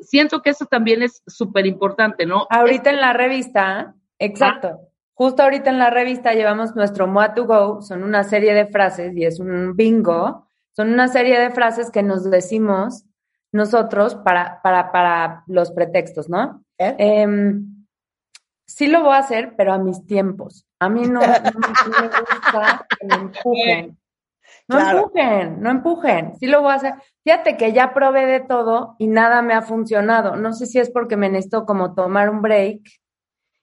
[0.00, 2.46] Siento que eso también es súper importante, ¿no?
[2.48, 4.80] Ahorita en la revista, exacto.
[5.12, 9.14] Justo ahorita en la revista llevamos nuestro Moa to Go, son una serie de frases
[9.14, 10.48] y es un bingo.
[10.74, 13.04] Son una serie de frases que nos decimos
[13.52, 16.64] nosotros para, para, para los pretextos, ¿no?
[16.78, 17.26] ¿Eh?
[18.74, 20.66] Sí lo voy a hacer, pero a mis tiempos.
[20.80, 23.98] A mí no, me gusta que me empujen.
[24.68, 26.38] No empujen, no empujen.
[26.38, 26.94] Sí lo voy a hacer.
[27.24, 30.36] Fíjate que ya probé de todo y nada me ha funcionado.
[30.36, 32.80] No sé si es porque me necesito como tomar un break.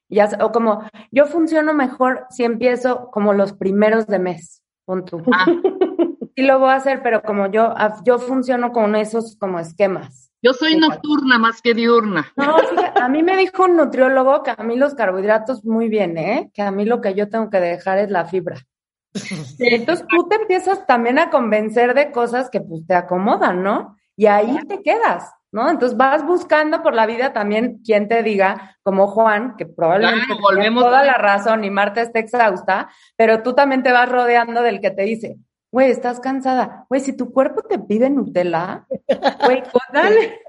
[0.10, 4.62] Ya, o como yo funciono mejor si empiezo como los primeros de mes.
[4.86, 5.22] Punto.
[5.32, 5.46] Ah.
[6.36, 7.74] Sí lo voy a hacer, pero como yo,
[8.06, 10.29] yo funciono con esos como esquemas.
[10.42, 12.32] Yo soy nocturna más que diurna.
[12.38, 12.56] No,
[12.96, 16.50] a mí me dijo un nutriólogo que a mí los carbohidratos muy bien, ¿eh?
[16.54, 18.58] Que a mí lo que yo tengo que dejar es la fibra.
[19.60, 23.98] Entonces tú te empiezas también a convencer de cosas que pues te acomodan, ¿no?
[24.16, 25.70] Y ahí te quedas, ¿no?
[25.70, 30.76] Entonces vas buscando por la vida también quien te diga, como Juan, que probablemente tiene
[30.76, 34.92] toda la razón y Marta está exhausta, pero tú también te vas rodeando del que
[34.92, 35.38] te dice,
[35.72, 36.86] güey, estás cansada.
[36.90, 38.86] Güey, si tu cuerpo te pide Nutella,
[39.46, 40.40] güey, pues dale.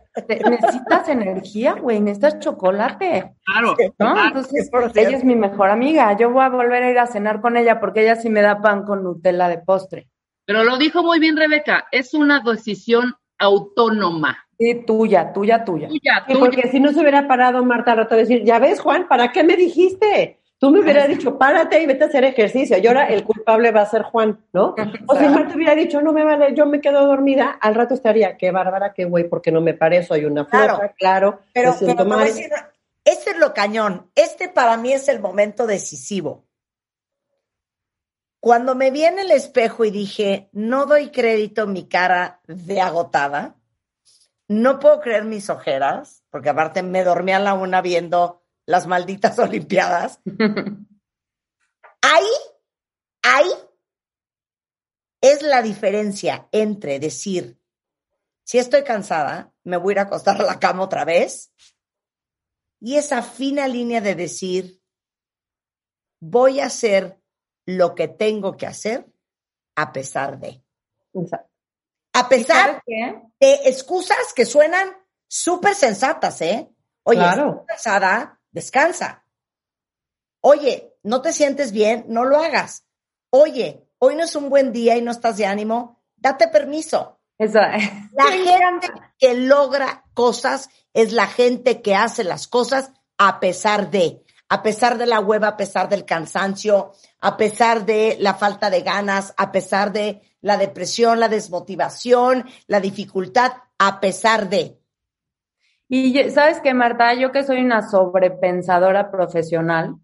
[0.49, 3.35] necesitas energía, güey, necesitas chocolate.
[3.45, 3.77] Claro.
[3.99, 4.27] ¿no?
[4.27, 6.17] Entonces, ella es mi mejor amiga.
[6.17, 8.61] Yo voy a volver a ir a cenar con ella porque ella sí me da
[8.61, 10.09] pan con Nutella de postre.
[10.47, 14.37] Pero lo dijo muy bien Rebeca, es una decisión autónoma.
[14.59, 15.89] Sí, tuya, tuya, tuya.
[15.89, 16.39] Tuya, Sí, tuya.
[16.41, 19.33] porque si no se hubiera parado Marta al rato a decir, ya ves, Juan, ¿para
[19.33, 20.40] qué me dijiste?
[20.61, 22.77] Tú me hubieras dicho, párate y vete a hacer ejercicio.
[22.77, 24.75] Y ahora el culpable va a ser Juan, ¿no?
[25.07, 28.37] O si Marta hubiera dicho, no me vale, yo me quedo dormida, al rato estaría,
[28.37, 30.77] qué bárbara, qué güey, porque no me paré, soy una Claro.
[30.77, 31.41] floja, claro.
[31.55, 32.27] Pero, me siento pero te voy a mal.
[32.27, 32.51] decir,
[33.07, 34.11] este es lo cañón.
[34.15, 36.45] Este para mí es el momento decisivo.
[38.39, 42.81] Cuando me vi en el espejo y dije, no doy crédito a mi cara de
[42.83, 43.57] agotada,
[44.49, 48.40] no puedo creer mis ojeras, porque aparte me dormí a la una viendo
[48.71, 50.21] las malditas Olimpiadas.
[52.03, 52.27] Ahí,
[53.23, 53.51] ahí
[55.21, 57.61] es la diferencia entre decir,
[58.45, 61.53] si estoy cansada, me voy a ir a acostar a la cama otra vez,
[62.81, 64.81] y esa fina línea de decir,
[66.21, 67.21] voy a hacer
[67.67, 69.07] lo que tengo que hacer
[69.77, 70.65] a pesar de.
[71.13, 71.51] Exacto.
[72.15, 74.91] A pesar de excusas que suenan
[75.29, 76.69] súper sensatas, ¿eh?
[77.05, 77.51] Oye, Claro.
[77.51, 79.25] estoy cansada, descansa.
[80.41, 82.85] Oye, no te sientes bien, no lo hagas.
[83.31, 87.21] Oye, hoy no es un buen día y no estás de ánimo, date permiso.
[87.39, 87.59] Eso.
[87.59, 94.25] La gente que logra cosas es la gente que hace las cosas a pesar de,
[94.49, 98.83] a pesar de la hueva, a pesar del cansancio, a pesar de la falta de
[98.83, 104.80] ganas, a pesar de la depresión, la desmotivación, la dificultad, a pesar de.
[105.93, 109.97] Y sabes qué, Marta, yo que soy una sobrepensadora profesional,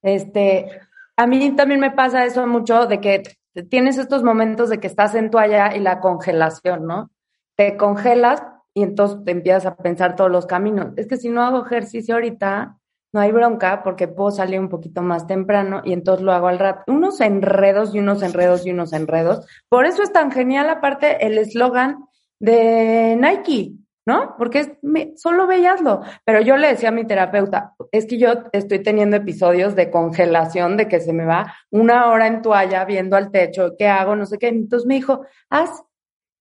[0.00, 0.80] este,
[1.16, 3.22] a mí también me pasa eso mucho de que
[3.68, 7.10] tienes estos momentos de que estás en toalla y la congelación, ¿no?
[7.56, 10.94] Te congelas y entonces te empiezas a pensar todos los caminos.
[10.96, 12.78] Es que si no hago ejercicio ahorita,
[13.12, 16.58] no hay bronca porque puedo salir un poquito más temprano y entonces lo hago al
[16.58, 16.90] rato.
[16.90, 19.46] Unos enredos y unos enredos y unos enredos.
[19.68, 22.06] Por eso es tan genial aparte el eslogan
[22.38, 23.74] de Nike,
[24.06, 24.36] ¿no?
[24.38, 26.00] Porque es, me- solo ve y hazlo.
[26.24, 30.76] Pero yo le decía a mi terapeuta, es que yo estoy teniendo episodios de congelación,
[30.76, 34.14] de que se me va una hora en toalla viendo al techo, ¿qué hago?
[34.16, 34.48] No sé qué.
[34.48, 35.82] Entonces me dijo, haz,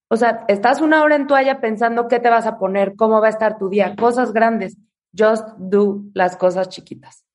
[0.10, 3.28] o sea, estás una hora en toalla pensando qué te vas a poner, cómo va
[3.28, 4.78] a estar tu día, cosas grandes.
[5.18, 7.26] Just do las cosas chiquitas.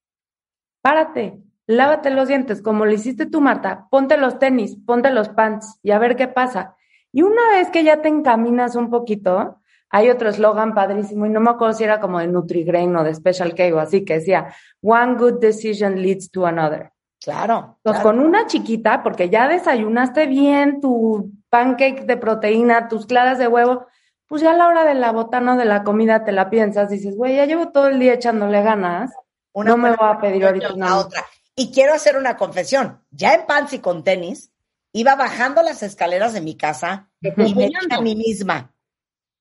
[0.82, 3.88] Párate, lávate los dientes, como lo hiciste tú, Marta.
[3.90, 6.76] Ponte los tenis, ponte los pants y a ver qué pasa.
[7.12, 9.59] Y una vez que ya te encaminas un poquito,
[9.90, 13.14] hay otro eslogan padrísimo y no me acuerdo si era como de Nutrigrain o de
[13.14, 16.92] Special K o así, que decía, one good decision leads to another.
[17.20, 17.76] Claro.
[17.78, 18.18] Entonces, claro.
[18.18, 23.86] con una chiquita, porque ya desayunaste bien tu pancake de proteína, tus claras de huevo,
[24.26, 26.88] pues ya a la hora de la botana o de la comida te la piensas,
[26.88, 29.12] dices, güey, ya llevo todo el día echándole ganas,
[29.52, 30.98] Una no me voy a pedir ahorita una.
[30.98, 31.24] otra.
[31.56, 33.02] Y quiero hacer una confesión.
[33.10, 34.52] Ya en pants y con tenis,
[34.92, 38.72] iba bajando las escaleras de mi casa y me dije a mí misma,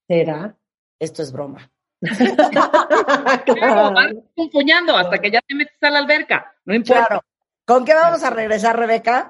[0.09, 0.55] ¿Será?
[0.99, 1.71] esto es broma.
[3.45, 6.55] Claro, vas hasta que ya te metes a la alberca.
[6.65, 7.05] No importa.
[7.07, 7.23] Claro.
[7.65, 9.29] ¿Con qué vamos a regresar, Rebeca?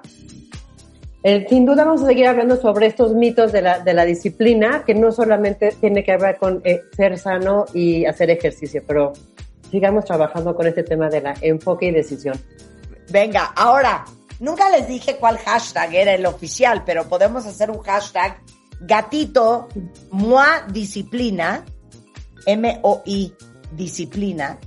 [1.22, 4.84] Eh, sin duda vamos a seguir hablando sobre estos mitos de la, de la disciplina,
[4.84, 9.12] que no solamente tiene que ver con eh, ser sano y hacer ejercicio, pero
[9.70, 12.40] sigamos trabajando con este tema de la enfoque y decisión.
[13.10, 14.04] Venga, ahora,
[14.38, 18.40] nunca les dije cuál hashtag era el oficial, pero podemos hacer un hashtag
[18.80, 19.68] gatito
[20.10, 21.64] moi disciplina,
[22.46, 23.34] M-O-I
[23.72, 24.58] disciplina,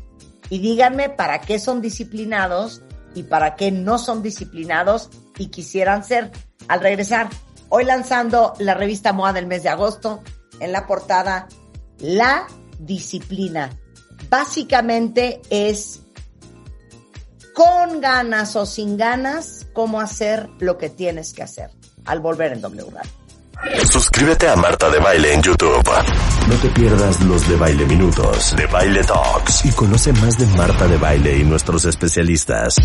[0.49, 2.81] y díganme para qué son disciplinados
[3.15, 6.31] y para qué no son disciplinados y quisieran ser.
[6.67, 7.29] Al regresar,
[7.69, 10.21] hoy lanzando la revista MOA del mes de agosto,
[10.59, 11.47] en la portada,
[11.99, 12.47] la
[12.79, 13.69] disciplina.
[14.29, 16.01] Básicamente es
[17.53, 21.69] con ganas o sin ganas, cómo hacer lo que tienes que hacer
[22.05, 23.22] al volver en W Radio.
[23.63, 25.89] Suscríbete a Marta de Baile en YouTube.
[26.49, 30.85] No te pierdas los de Baile Minutos, de Baile Talks y conoce más de Marta
[30.87, 32.75] de Baile y nuestros especialistas.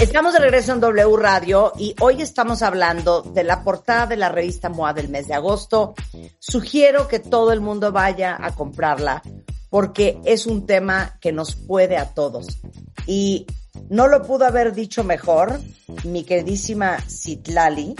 [0.00, 4.28] Estamos de regreso en W Radio y hoy estamos hablando de la portada de la
[4.28, 5.94] revista MOA del mes de agosto.
[6.40, 9.22] Sugiero que todo el mundo vaya a comprarla
[9.70, 12.58] porque es un tema que nos puede a todos.
[13.06, 13.46] Y
[13.88, 15.60] no lo pudo haber dicho mejor
[16.04, 17.94] mi queridísima Citlali,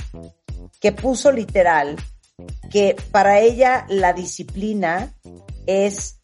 [0.81, 1.97] que puso literal
[2.71, 5.15] que para ella la disciplina
[5.67, 6.19] es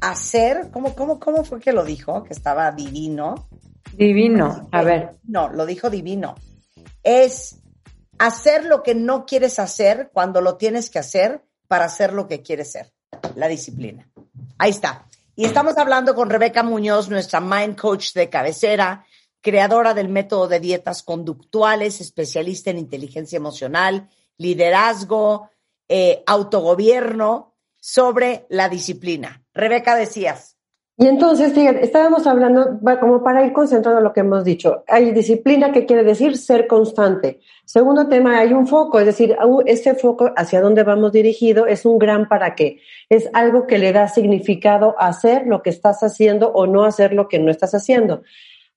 [0.00, 2.24] hacer, ¿cómo, cómo, cómo fue que lo dijo?
[2.24, 3.48] Que estaba divino.
[3.96, 4.68] Divino.
[4.72, 5.16] A ver.
[5.22, 6.34] No, lo dijo divino.
[7.02, 7.60] Es
[8.18, 12.42] hacer lo que no quieres hacer cuando lo tienes que hacer para hacer lo que
[12.42, 12.92] quieres ser.
[13.36, 14.08] la disciplina.
[14.58, 15.06] Ahí está.
[15.34, 19.06] Y estamos hablando con Rebeca Muñoz, nuestra Mind Coach de cabecera,
[19.40, 25.50] creadora del método de dietas conductuales, especialista en inteligencia emocional, liderazgo,
[25.88, 29.42] eh, autogobierno, sobre la disciplina.
[29.52, 30.56] Rebeca, decías.
[30.98, 35.72] Y entonces, fíjate, estábamos hablando, como para ir concentrando lo que hemos dicho, hay disciplina
[35.72, 37.40] que quiere decir ser constante.
[37.64, 41.98] Segundo tema, hay un foco, es decir, este foco hacia dónde vamos dirigido es un
[41.98, 42.80] gran para qué.
[43.08, 47.26] Es algo que le da significado hacer lo que estás haciendo o no hacer lo
[47.26, 48.22] que no estás haciendo.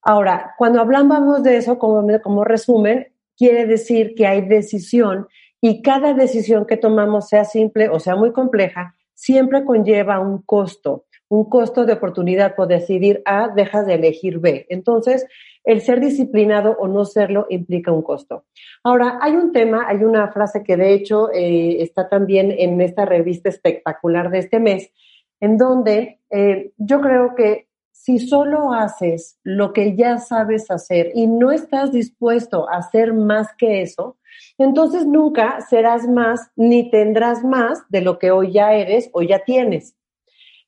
[0.01, 5.27] Ahora, cuando hablamos de eso, como, como resumen, quiere decir que hay decisión
[5.67, 11.05] y cada decisión que tomamos, sea simple o sea muy compleja, siempre conlleva un costo,
[11.27, 14.67] un costo de oportunidad por decidir A, dejas de elegir B.
[14.69, 15.25] Entonces,
[15.63, 18.45] el ser disciplinado o no serlo implica un costo.
[18.83, 23.05] Ahora, hay un tema, hay una frase que de hecho eh, está también en esta
[23.05, 24.91] revista espectacular de este mes,
[25.39, 31.27] en donde eh, yo creo que si solo haces lo que ya sabes hacer y
[31.27, 34.17] no estás dispuesto a hacer más que eso,
[34.57, 39.39] entonces nunca serás más ni tendrás más de lo que hoy ya eres o ya
[39.39, 39.95] tienes.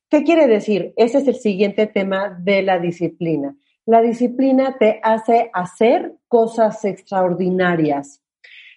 [0.09, 0.93] ¿Qué quiere decir?
[0.95, 3.55] Ese es el siguiente tema de la disciplina.
[3.85, 8.23] La disciplina te hace hacer cosas extraordinarias.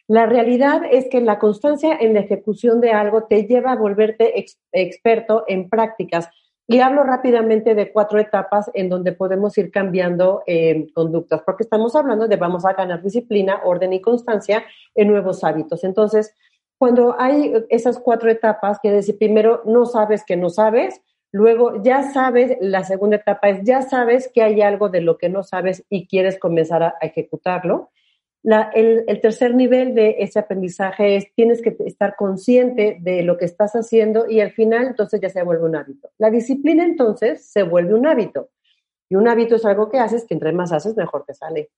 [0.09, 4.45] La realidad es que la constancia en la ejecución de algo te lleva a volverte
[4.73, 6.29] experto en prácticas
[6.71, 11.97] y hablo rápidamente de cuatro etapas en donde podemos ir cambiando eh, conductas, porque estamos
[11.97, 14.63] hablando de vamos a ganar disciplina, orden y constancia
[14.95, 15.83] en nuevos hábitos.
[15.83, 16.33] Entonces,
[16.79, 21.03] cuando hay esas cuatro etapas, quiere decir, primero no sabes que no sabes,
[21.33, 25.29] luego ya sabes, la segunda etapa es ya sabes que hay algo de lo que
[25.29, 27.91] no sabes y quieres comenzar a ejecutarlo
[28.43, 33.73] el, tercer nivel de ese aprendizaje es tienes que estar consciente de lo que estás
[33.75, 36.11] haciendo y al final entonces ya se vuelve un hábito.
[36.19, 38.51] La disciplina entonces se vuelve un hábito
[39.09, 41.71] y un hábito es algo que haces que entre más haces mejor te sale.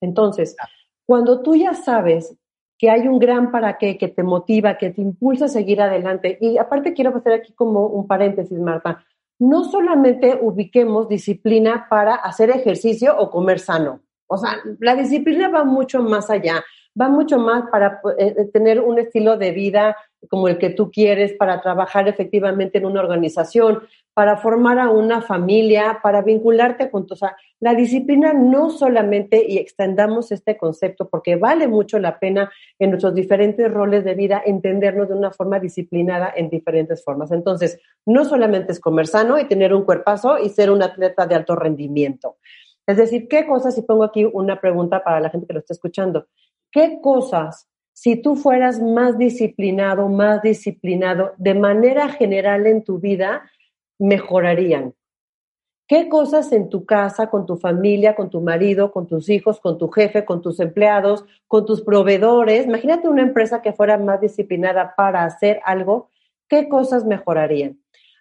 [0.00, 0.56] Entonces,
[1.04, 2.34] cuando tú ya sabes
[2.78, 6.38] que hay un gran para qué que te motiva, que te impulsa a seguir adelante
[6.40, 9.04] y aparte quiero hacer aquí como un paréntesis, Marta,
[9.40, 15.64] no solamente ubiquemos disciplina para hacer ejercicio o comer sano o sea, la disciplina va
[15.64, 16.62] mucho más allá,
[17.00, 19.96] va mucho más para eh, eh, tener un estilo de vida
[20.28, 23.82] como el que tú quieres, para trabajar efectivamente en una organización,
[24.14, 27.14] para formar a una familia, para vincularte con tu...
[27.14, 32.50] O sea, la disciplina no solamente, y extendamos este concepto, porque vale mucho la pena
[32.80, 37.30] en nuestros diferentes roles de vida entendernos de una forma disciplinada en diferentes formas.
[37.30, 41.36] Entonces, no solamente es comer sano y tener un cuerpazo y ser un atleta de
[41.36, 42.38] alto rendimiento.
[42.88, 45.74] Es decir, ¿qué cosas, y pongo aquí una pregunta para la gente que lo está
[45.74, 46.26] escuchando,
[46.72, 53.42] qué cosas, si tú fueras más disciplinado, más disciplinado de manera general en tu vida,
[53.98, 54.94] mejorarían?
[55.86, 59.76] ¿Qué cosas en tu casa, con tu familia, con tu marido, con tus hijos, con
[59.76, 62.66] tu jefe, con tus empleados, con tus proveedores?
[62.66, 66.08] Imagínate una empresa que fuera más disciplinada para hacer algo,
[66.48, 67.78] ¿qué cosas mejorarían?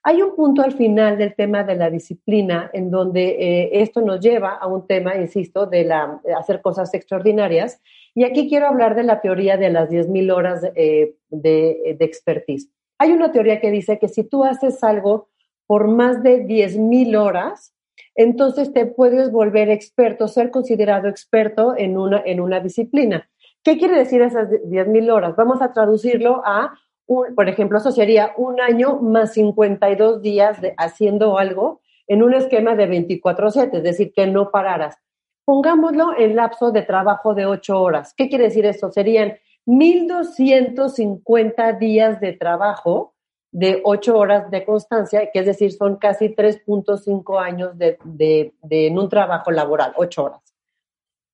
[0.08, 4.22] Hay un punto al final del tema de la disciplina en donde eh, esto nos
[4.22, 7.82] lleva a un tema, insisto, de, la, hacer cosas extraordinarias.
[8.15, 12.70] Y aquí quiero hablar de la teoría de las 10.000 horas eh, de, de expertise.
[12.98, 15.28] Hay una teoría que dice que si tú haces algo
[15.65, 17.74] por más de 10.000 horas,
[18.15, 23.30] entonces te puedes volver experto, ser considerado experto en una, en una disciplina.
[23.62, 25.36] ¿Qué quiere decir esas 10.000 horas?
[25.36, 26.76] Vamos a traducirlo a
[27.08, 32.76] por ejemplo, eso sería un año más 52 días de haciendo algo en un esquema
[32.76, 34.98] de 24/7, es decir, que no pararas.
[35.46, 38.13] Pongámoslo en lapso de trabajo de 8 horas.
[38.15, 38.91] ¿Qué quiere decir eso?
[38.91, 43.13] Serían 1.250 días de trabajo
[43.52, 48.88] de 8 horas de constancia, que es decir, son casi 3.5 años de, de, de,
[48.88, 50.41] en un trabajo laboral, 8 horas.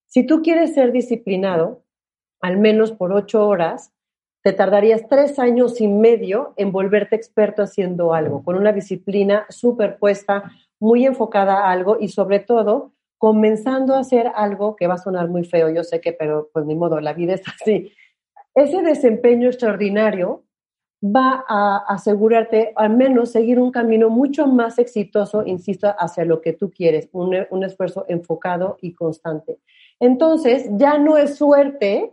[0.07, 1.83] Si tú quieres ser disciplinado,
[2.39, 3.92] al menos por 8 horas,
[4.43, 10.51] te tardarías tres años y medio en volverte experto haciendo algo, con una disciplina superpuesta,
[10.81, 15.29] muy enfocada a algo y sobre todo comenzando a hacer algo que va a sonar
[15.29, 17.93] muy feo, yo sé que, pero pues ni modo, la vida es así.
[18.53, 20.43] Ese desempeño extraordinario
[21.03, 26.51] va a asegurarte al menos seguir un camino mucho más exitoso, insisto, hacia lo que
[26.51, 29.59] tú quieres, un, un esfuerzo enfocado y constante.
[30.01, 32.11] Entonces, ya no es suerte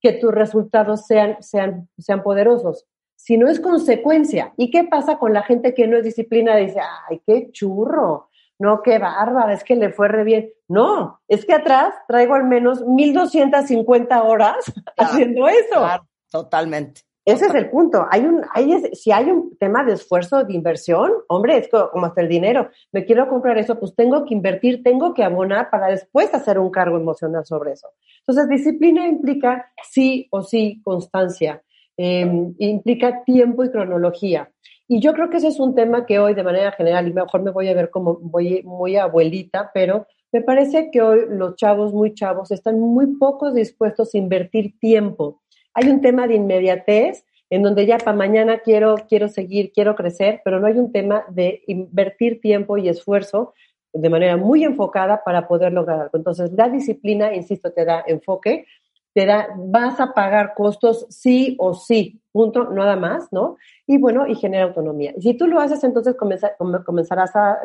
[0.00, 4.52] que tus resultados sean, sean, sean poderosos, sino es consecuencia.
[4.56, 6.56] ¿Y qué pasa con la gente que no es disciplina?
[6.56, 8.28] Dice, ay, qué churro,
[8.58, 10.50] no, qué bárbara, es que le fue re bien.
[10.68, 15.86] No, es que atrás traigo al menos 1250 horas haciendo eso.
[16.30, 17.02] totalmente.
[17.26, 18.06] Ese es el punto.
[18.08, 22.20] Hay un, hay, si hay un tema de esfuerzo, de inversión, hombre, es como hasta
[22.20, 22.70] el dinero.
[22.92, 26.70] Me quiero comprar eso, pues tengo que invertir, tengo que abonar para después hacer un
[26.70, 27.88] cargo emocional sobre eso.
[28.20, 31.64] Entonces, disciplina implica sí o sí constancia,
[31.96, 34.52] em, implica tiempo y cronología.
[34.86, 37.42] Y yo creo que ese es un tema que hoy, de manera general, y mejor
[37.42, 41.92] me voy a ver como voy muy abuelita, pero me parece que hoy los chavos,
[41.92, 45.42] muy chavos, están muy pocos dispuestos a invertir tiempo
[45.76, 50.40] hay un tema de inmediatez en donde ya para mañana quiero, quiero seguir, quiero crecer,
[50.42, 53.52] pero no hay un tema de invertir tiempo y esfuerzo
[53.92, 56.16] de manera muy enfocada para poder lograr algo.
[56.16, 58.66] Entonces, la disciplina, insisto, te da enfoque,
[59.14, 63.56] te da, vas a pagar costos sí o sí, punto, nada más, ¿no?
[63.86, 65.12] Y bueno, y genera autonomía.
[65.18, 67.60] Si tú lo haces, entonces comenzarás a,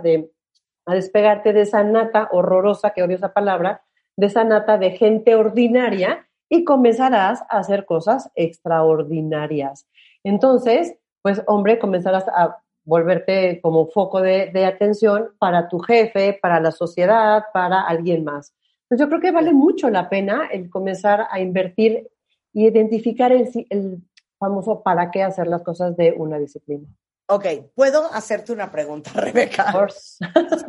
[0.86, 3.84] a despegarte de esa nata horrorosa, que odio esa palabra,
[4.18, 9.88] de esa nata de gente ordinaria y comenzarás a hacer cosas extraordinarias.
[10.22, 16.74] Entonces, pues hombre, comenzarás a volverte como foco de, atención para tu jefe, para la
[16.74, 18.54] sociedad, para alguien más.
[18.90, 22.10] Pues yo creo que vale mucho la pena el comenzar a invertir
[22.52, 24.00] y identificar el, el
[24.38, 26.86] famoso para qué hacer las cosas de una disciplina.
[27.28, 27.46] Ok,
[27.76, 29.74] ¿puedo hacerte una pregunta, Rebeca?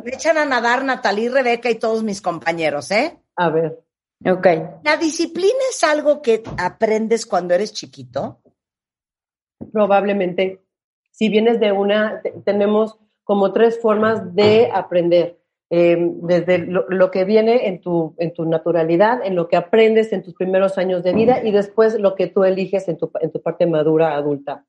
[0.05, 3.19] Me echan a nadar Natalie, Rebeca y todos mis compañeros, ¿eh?
[3.35, 3.83] A ver.
[4.25, 4.47] Ok.
[4.83, 8.39] ¿La disciplina es algo que aprendes cuando eres chiquito?
[9.71, 10.61] Probablemente.
[11.11, 15.39] Si vienes de una, tenemos como tres formas de aprender.
[15.69, 20.21] Em, desde lo, que viene en tu, en tu naturalidad, en lo que aprendes en
[20.21, 23.41] tus primeros años de vida y después lo que tú eliges en tu, en tu
[23.41, 24.67] parte madura adulta.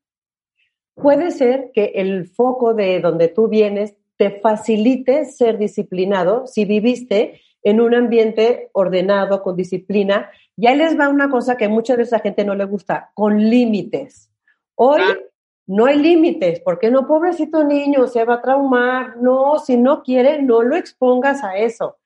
[0.95, 7.41] Puede ser que el foco de donde tú vienes te facilite ser disciplinado si viviste
[7.65, 10.31] en un ambiente ordenado, con disciplina.
[10.57, 14.31] Ya les va una cosa que mucha de esa gente no le gusta, con límites.
[14.77, 15.01] Hoy
[15.67, 19.17] no hay límites, porque no, pobrecito niño, se va a traumar.
[19.17, 21.97] No, si no quiere, no lo expongas a eso.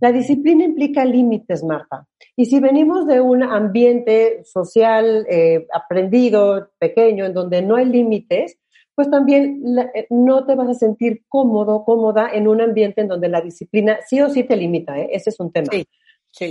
[0.00, 2.08] La disciplina implica límites, Marta.
[2.34, 8.58] Y si venimos de un ambiente social eh, aprendido, pequeño, en donde no hay límites,
[8.94, 9.62] pues también
[9.94, 13.98] eh, no te vas a sentir cómodo, cómoda en un ambiente en donde la disciplina
[14.06, 15.08] sí o sí te limita, ¿eh?
[15.12, 15.68] ese es un tema.
[15.70, 15.86] Sí,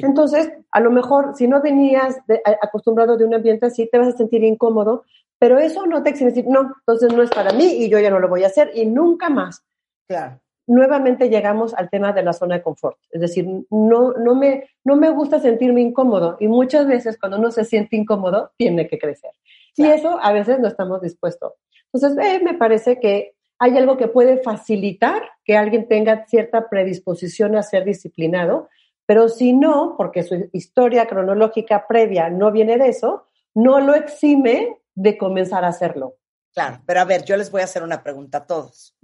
[0.04, 2.18] Entonces, a lo mejor si no venías
[2.62, 5.06] acostumbrado de un ambiente así, te vas a sentir incómodo,
[5.40, 8.12] pero eso no te exige decir, no, entonces no es para mí y yo ya
[8.12, 9.64] no lo voy a hacer y nunca más.
[10.08, 10.40] Claro.
[10.68, 12.98] Nuevamente llegamos al tema de la zona de confort.
[13.10, 17.50] Es decir, no, no, me, no me gusta sentirme incómodo y muchas veces cuando uno
[17.50, 19.32] se siente incómodo, tiene que crecer.
[19.76, 21.54] Y eso a veces no estamos dispuestos.
[21.94, 27.56] Entonces, eh, me parece que hay algo que puede facilitar que alguien tenga cierta predisposición
[27.56, 28.70] a ser disciplinado,
[29.06, 34.78] pero si no, porque su historia cronológica previa no viene de eso, no lo exime
[34.96, 36.18] de comenzar a hacerlo.
[36.54, 38.96] Claro, pero a ver, yo les voy a hacer una pregunta a todos.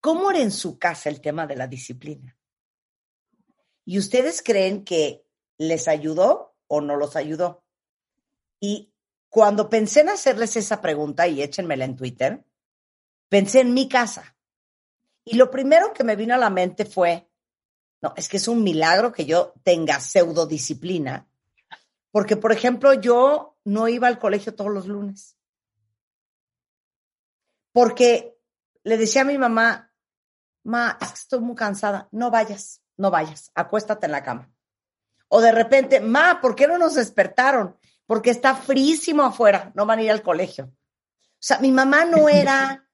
[0.00, 2.36] ¿Cómo era en su casa el tema de la disciplina?
[3.84, 5.24] ¿Y ustedes creen que
[5.58, 7.64] les ayudó o no los ayudó?
[8.58, 8.92] Y
[9.28, 12.44] cuando pensé en hacerles esa pregunta, y échenmela en Twitter,
[13.28, 14.36] pensé en mi casa.
[15.24, 17.28] Y lo primero que me vino a la mente fue,
[18.00, 21.28] no, es que es un milagro que yo tenga pseudodisciplina.
[22.10, 25.36] Porque, por ejemplo, yo no iba al colegio todos los lunes.
[27.72, 28.38] Porque
[28.84, 29.92] le decía a mi mamá,
[30.62, 34.50] ma, es que estoy muy cansada, no vayas, no vayas, acuéstate en la cama.
[35.28, 37.76] O de repente, ma, ¿por qué no nos despertaron?
[38.06, 40.66] Porque está frísimo afuera, no van a ir al colegio.
[40.66, 42.88] O sea, mi mamá no era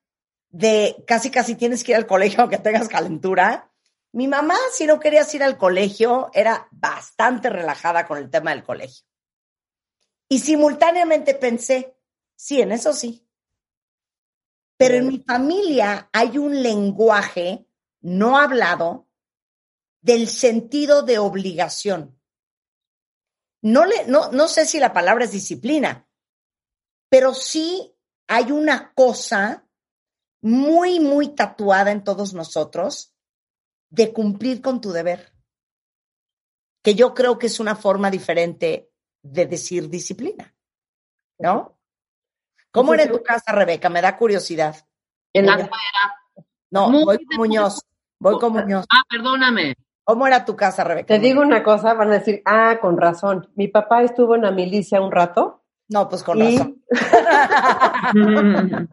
[0.48, 3.70] de casi casi tienes que ir al colegio aunque tengas calentura.
[4.12, 8.62] Mi mamá, si no querías ir al colegio, era bastante relajada con el tema del
[8.62, 9.06] colegio.
[10.28, 11.96] Y simultáneamente pensé,
[12.36, 13.26] sí, en eso sí.
[14.76, 17.66] Pero en mi familia hay un lenguaje
[18.00, 19.08] no hablado
[20.00, 22.18] del sentido de obligación
[23.62, 26.06] no, le, no, no sé si la palabra es disciplina,
[27.08, 27.94] pero sí
[28.28, 29.66] hay una cosa
[30.42, 33.14] muy, muy tatuada en todos nosotros
[33.90, 35.32] de cumplir con tu deber,
[36.82, 38.90] que yo creo que es una forma diferente
[39.22, 40.54] de decir disciplina,
[41.38, 41.78] ¿no?
[42.72, 43.90] ¿Cómo era en tu casa, Rebeca?
[43.90, 44.88] Me da curiosidad.
[45.34, 45.70] En la
[46.70, 47.82] No, voy con Muñoz.
[48.18, 48.86] Voy con Muñoz.
[48.90, 49.76] Ah, perdóname.
[50.04, 51.06] ¿Cómo era tu casa, Rebeca?
[51.06, 53.48] Te digo una cosa, van a decir, ah, con razón.
[53.54, 55.62] Mi papá estuvo en la milicia un rato.
[55.88, 56.82] No, pues con razón.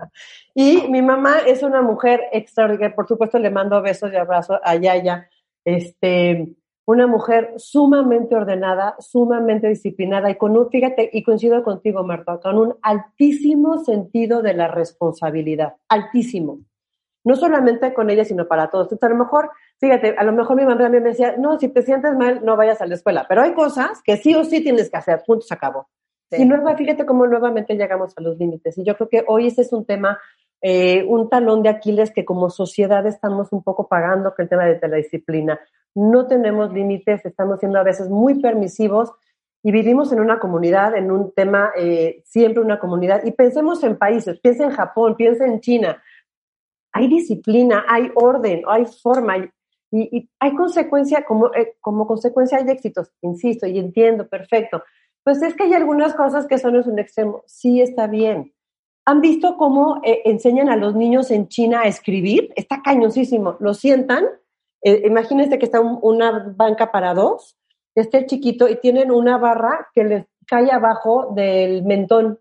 [0.53, 2.95] y mi mamá es una mujer extraordinaria.
[2.95, 5.27] Por supuesto, le mando besos y abrazos a Yaya.
[5.65, 6.55] Este,
[6.85, 12.57] una mujer sumamente ordenada, sumamente disciplinada y con un, fíjate, y coincido contigo, Marta, con
[12.57, 16.61] un altísimo sentido de la responsabilidad, altísimo.
[17.23, 18.91] No solamente con ella, sino para todos.
[18.91, 21.67] Entonces, a lo mejor, fíjate, a lo mejor mi mamá también me decía, no, si
[21.67, 24.61] te sientes mal, no vayas a la escuela, pero hay cosas que sí o sí
[24.61, 25.87] tienes que hacer, punto, se acabó.
[26.31, 26.47] Y
[26.77, 28.77] fíjate cómo nuevamente llegamos a los límites.
[28.77, 30.19] Y yo creo que hoy ese es un tema,
[30.61, 34.65] eh, un talón de Aquiles que como sociedad estamos un poco pagando, que el tema
[34.65, 35.59] de la disciplina.
[35.95, 39.11] No tenemos límites, estamos siendo a veces muy permisivos
[39.63, 43.23] y vivimos en una comunidad, en un tema, eh, siempre una comunidad.
[43.25, 46.01] Y pensemos en países, piensa en Japón, piensa en China.
[46.91, 49.37] Hay disciplina, hay orden, hay forma.
[49.91, 54.83] Y, hay consecuencia, como, eh, como consecuencia hay éxitos, insisto, y entiendo, perfecto
[55.23, 57.43] pues es que hay algunas cosas que son es un extremo.
[57.45, 58.53] Sí está bien.
[59.05, 62.51] ¿Han visto cómo eh, enseñan a los niños en China a escribir?
[62.55, 63.55] Está cañosísimo.
[63.59, 64.25] Lo sientan.
[64.81, 67.57] Eh, imagínense que está una banca para dos,
[67.95, 72.39] está el chiquito y tienen una barra que les cae abajo del mentón.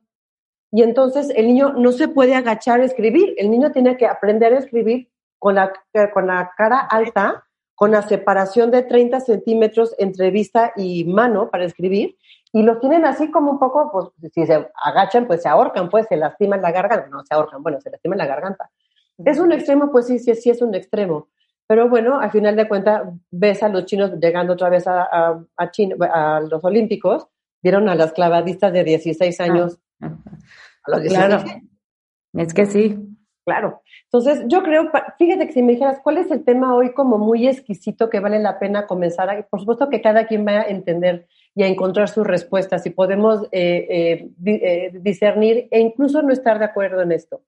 [0.71, 3.35] Y entonces el niño no se puede agachar a escribir.
[3.39, 5.09] El niño tiene que aprender a escribir
[5.39, 5.73] con la,
[6.13, 7.45] con la cara alta,
[7.75, 12.17] con la separación de 30 centímetros entre vista y mano para escribir
[12.53, 16.07] y los tienen así como un poco, pues si se agachan, pues se ahorcan, pues
[16.09, 18.71] se lastiman la garganta, no se ahorcan, bueno, se lastiman la garganta.
[19.19, 19.91] ¿Es un extremo?
[19.91, 21.29] Pues sí, sí, sí es un extremo.
[21.67, 25.45] Pero bueno, al final de cuentas, ves a los chinos llegando otra vez a, a,
[25.57, 27.27] a, los Olímpicos,
[27.63, 29.77] vieron a las clavadistas de 16 años.
[29.77, 31.13] Ah, a los 16.
[31.13, 31.45] Claro.
[32.35, 32.99] Es que sí.
[33.49, 33.83] Claro.
[34.05, 37.49] Entonces, yo creo, fíjate que si me dijeras, ¿cuál es el tema hoy como muy
[37.49, 39.31] exquisito que vale la pena comenzar?
[39.31, 42.91] A, por supuesto que cada quien va a entender y a encontrar sus respuestas y
[42.91, 47.41] podemos eh, eh, eh, discernir e incluso no estar de acuerdo en esto.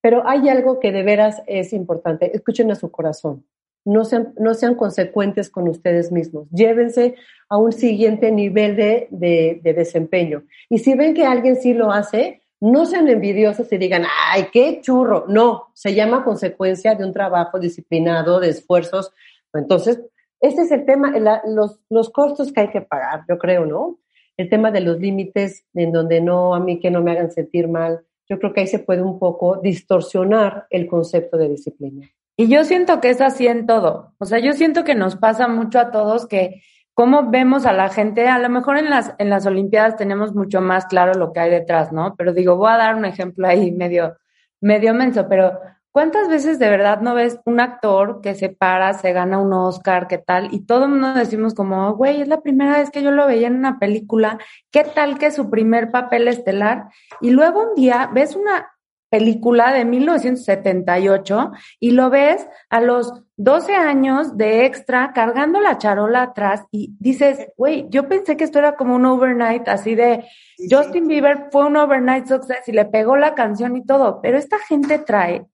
[0.00, 2.30] Pero hay algo que de veras es importante.
[2.32, 3.44] Escuchen a su corazón.
[3.84, 6.48] No sean, no sean consecuentes con ustedes mismos.
[6.50, 7.16] Llévense
[7.48, 10.44] a un siguiente nivel de, de, de desempeño.
[10.70, 14.80] Y si ven que alguien sí lo hace, no sean envidiosos y digan, ay, qué
[14.80, 15.26] churro.
[15.28, 19.12] No, se llama consecuencia de un trabajo disciplinado, de esfuerzos.
[19.52, 20.00] Entonces,
[20.40, 21.12] ese es el tema,
[21.46, 23.98] los, los costos que hay que pagar, yo creo, ¿no?
[24.36, 27.68] El tema de los límites, en donde no, a mí que no me hagan sentir
[27.68, 28.04] mal.
[28.28, 32.10] Yo creo que ahí se puede un poco distorsionar el concepto de disciplina.
[32.36, 34.12] Y yo siento que es así en todo.
[34.18, 36.62] O sea, yo siento que nos pasa mucho a todos que
[36.92, 40.60] cómo vemos a la gente, a lo mejor en las, en las Olimpiadas tenemos mucho
[40.60, 42.14] más claro lo que hay detrás, ¿no?
[42.16, 44.16] Pero digo, voy a dar un ejemplo ahí medio,
[44.60, 45.58] medio menso, pero
[45.94, 50.08] ¿Cuántas veces de verdad no ves un actor que se para, se gana un Oscar,
[50.08, 50.52] qué tal?
[50.52, 53.46] Y todo el mundo decimos como, güey, es la primera vez que yo lo veía
[53.46, 54.40] en una película,
[54.72, 56.88] ¿qué tal que su primer papel estelar?
[57.20, 58.73] Y luego un día ves una
[59.14, 66.22] película de 1978 y lo ves a los 12 años de extra cargando la charola
[66.22, 70.24] atrás y dices, güey, yo pensé que esto era como un overnight así de
[70.68, 74.58] Justin Bieber fue un overnight success y le pegó la canción y todo, pero esta
[74.58, 75.46] gente trae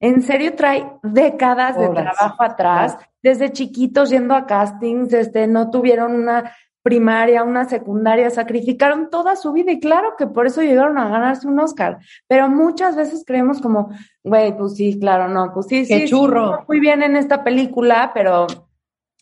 [0.00, 6.14] en serio trae décadas de trabajo atrás, desde chiquitos yendo a castings, este, no tuvieron
[6.14, 6.54] una
[6.84, 11.48] primaria, una secundaria, sacrificaron toda su vida y claro que por eso llegaron a ganarse
[11.48, 11.98] un Oscar.
[12.28, 13.88] Pero muchas veces creemos como,
[14.22, 16.62] güey, pues sí, claro, no, pues sí, Qué sí, churro.
[16.68, 18.46] muy bien en esta película, pero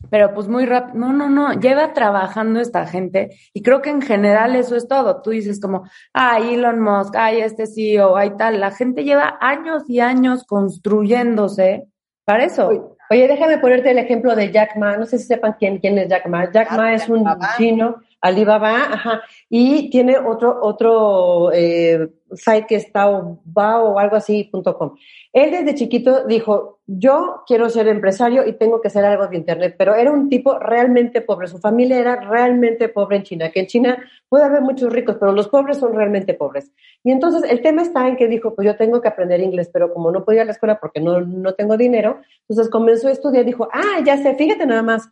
[0.09, 4.01] pero pues muy rápido, no, no, no, lleva trabajando esta gente y creo que en
[4.01, 5.21] general eso es todo.
[5.21, 9.83] Tú dices como, ay, Elon Musk, ay, este CEO, ay tal, la gente lleva años
[9.87, 11.87] y años construyéndose
[12.25, 12.92] para eso.
[13.13, 16.09] Oye, déjame ponerte el ejemplo de Jack Ma, no sé si sepan quién, quién es
[16.09, 16.51] Jack Ma.
[16.51, 17.23] Jack Ma es un
[17.55, 23.05] chino, Alibaba, ajá, y tiene otro, otro eh, site que está
[23.43, 24.95] Bao o algo así, punto com.
[25.33, 29.75] Él desde chiquito dijo, yo quiero ser empresario y tengo que hacer algo de Internet,
[29.77, 33.67] pero era un tipo realmente pobre, su familia era realmente pobre en China, que en
[33.67, 33.97] China
[34.29, 36.71] puede haber muchos ricos, pero los pobres son realmente pobres.
[37.03, 39.93] Y entonces el tema está en que dijo, pues yo tengo que aprender inglés, pero
[39.93, 43.11] como no podía ir a la escuela porque no, no tengo dinero, entonces comenzó a
[43.11, 45.09] estudiar, dijo, ah, ya sé, fíjate nada más,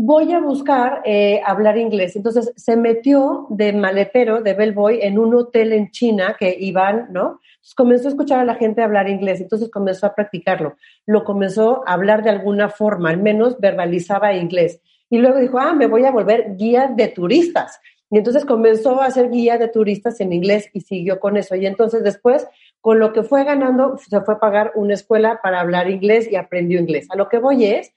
[0.00, 2.14] voy a buscar eh, hablar inglés.
[2.14, 7.40] Entonces se metió de maletero, de bellboy, en un hotel en China que iban, ¿no?
[7.76, 10.76] comenzó a escuchar a la gente hablar inglés, entonces comenzó a practicarlo.
[11.04, 14.80] Lo comenzó a hablar de alguna forma, al menos verbalizaba inglés.
[15.10, 17.80] Y luego dijo, ah, me voy a volver guía de turistas.
[18.10, 21.56] Y entonces comenzó a ser guía de turistas en inglés y siguió con eso.
[21.56, 22.46] Y entonces después,
[22.80, 26.36] con lo que fue ganando, se fue a pagar una escuela para hablar inglés y
[26.36, 27.08] aprendió inglés.
[27.10, 27.92] A lo que voy es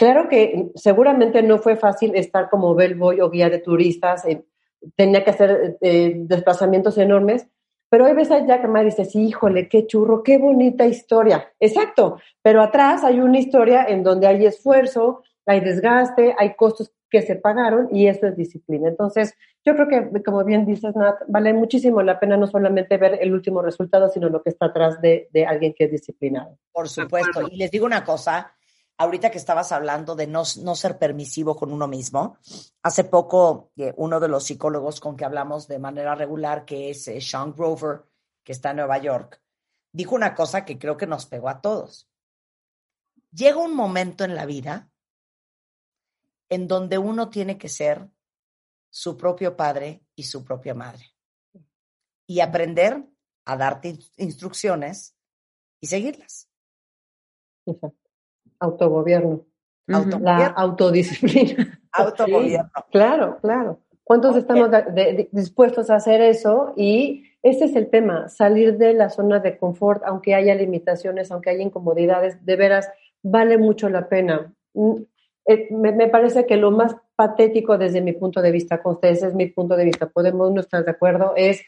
[0.00, 4.42] Claro que seguramente no fue fácil estar como bellboy o guía de turistas, eh,
[4.96, 7.46] tenía que hacer eh, desplazamientos enormes,
[7.90, 11.52] pero hoy ves a Jack Ma y dices, híjole, qué churro, qué bonita historia.
[11.60, 17.20] Exacto, pero atrás hay una historia en donde hay esfuerzo, hay desgaste, hay costos que
[17.20, 18.88] se pagaron y eso es disciplina.
[18.88, 19.34] Entonces,
[19.66, 23.34] yo creo que, como bien dices, Nat, vale muchísimo la pena no solamente ver el
[23.34, 26.56] último resultado, sino lo que está atrás de, de alguien que es disciplinado.
[26.72, 27.42] Por supuesto.
[27.50, 28.54] Y les digo una cosa,
[29.00, 32.36] ahorita que estabas hablando de no, no ser permisivo con uno mismo,
[32.82, 37.08] hace poco eh, uno de los psicólogos con que hablamos de manera regular, que es
[37.08, 38.04] eh, Sean Grover,
[38.44, 39.42] que está en Nueva York,
[39.90, 42.10] dijo una cosa que creo que nos pegó a todos.
[43.32, 44.90] Llega un momento en la vida
[46.50, 48.06] en donde uno tiene que ser
[48.90, 51.14] su propio padre y su propia madre.
[52.26, 53.02] Y aprender
[53.46, 55.16] a darte instrucciones
[55.80, 56.50] y seguirlas.
[58.60, 59.44] Autogobierno.
[59.86, 61.80] La autodisciplina.
[61.92, 62.70] Autogobierno.
[62.92, 63.80] claro, claro.
[64.04, 64.70] ¿Cuántos estamos
[65.32, 66.72] dispuestos a hacer eso?
[66.76, 71.50] Y ese es el tema, salir de la zona de confort, aunque haya limitaciones, aunque
[71.50, 72.90] haya incomodidades, de veras,
[73.22, 74.52] vale mucho la pena.
[75.46, 79.34] Eh, me, parece que lo más patético desde mi punto de vista, con ustedes es
[79.34, 81.62] mi punto de vista, podemos no estar de acuerdo, es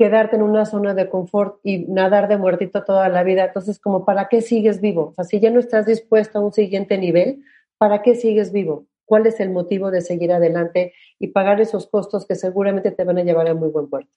[0.00, 3.44] quedarte en una zona de confort y nadar de muertito toda la vida.
[3.44, 5.12] Entonces, como, ¿para qué sigues vivo?
[5.18, 7.44] O si ya no estás dispuesto a un siguiente nivel,
[7.76, 8.86] ¿para qué sigues vivo?
[9.04, 13.18] ¿Cuál es el motivo de seguir adelante y pagar esos costos que seguramente te van
[13.18, 14.10] a llevar a muy buen puerto?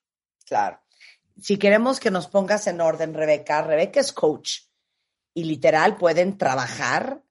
[0.45, 0.79] Claro.
[1.41, 4.59] Si queremos que nos pongas en orden, Rebeca, Rebeca es coach
[5.33, 7.21] y literal pueden trabajar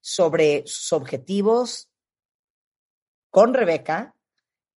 [0.00, 1.88] sobre sus objetivos
[3.30, 4.16] con Rebeca,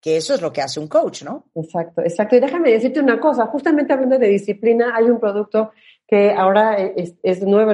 [0.04, 1.44] que eso es lo que hace un coach, ¿no?
[1.54, 2.36] Exacto, exacto.
[2.36, 5.72] Y déjame decirte una cosa, justamente hablando de disciplina, hay un producto
[6.06, 7.72] que ahora es, es nuevo,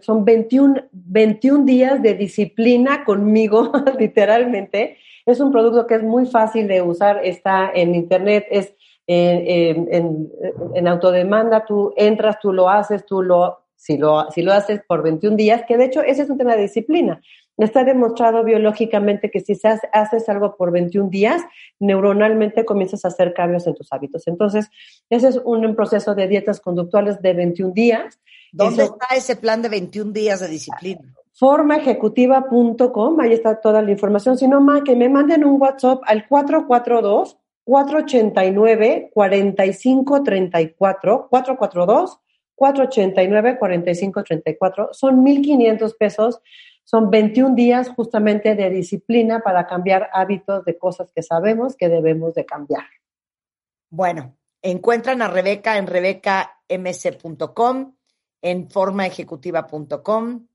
[0.00, 4.98] son 21, 21 días de disciplina conmigo, literalmente.
[5.26, 8.72] Es un producto que es muy fácil de usar, está en internet, es
[9.08, 10.32] en, en,
[10.76, 15.02] en autodemanda, tú entras, tú lo haces, tú lo si lo, si lo haces por
[15.02, 17.20] 21 días, que de hecho ese es un tema de disciplina.
[17.56, 19.56] Está demostrado biológicamente que si
[19.92, 21.42] haces algo por 21 días,
[21.78, 24.26] neuronalmente comienzas a hacer cambios en tus hábitos.
[24.26, 24.70] Entonces,
[25.08, 28.20] ese es un proceso de dietas conductuales de 21 días.
[28.52, 31.00] ¿Dónde está ese plan de 21 días de disciplina?
[31.36, 34.38] formaejecutiva.com, ahí está toda la información.
[34.38, 42.20] Si no, más que me manden un WhatsApp al 442 489 4534 442
[42.56, 44.90] 489-4534.
[44.92, 46.40] Son 1.500 pesos.
[46.84, 52.34] Son 21 días justamente de disciplina para cambiar hábitos de cosas que sabemos que debemos
[52.34, 52.84] de cambiar.
[53.90, 57.94] Bueno, encuentran a Rebeca en rebecamc.com,
[58.42, 60.46] en formaejecutiva.com,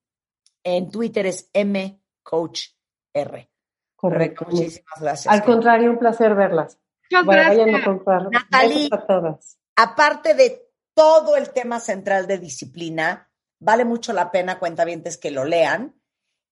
[0.63, 2.75] en Twitter es mcoachr.
[3.95, 4.45] Correcto.
[4.49, 5.33] muchísimas gracias.
[5.33, 6.79] Al contrario, un placer verlas.
[7.11, 8.29] Muchas Vayan a comprar.
[8.31, 9.57] Natalie, a todas.
[9.75, 10.61] aparte de
[10.93, 13.31] todo el tema central de disciplina.
[13.59, 15.98] Vale mucho la pena, cuentavientes, que lo lean.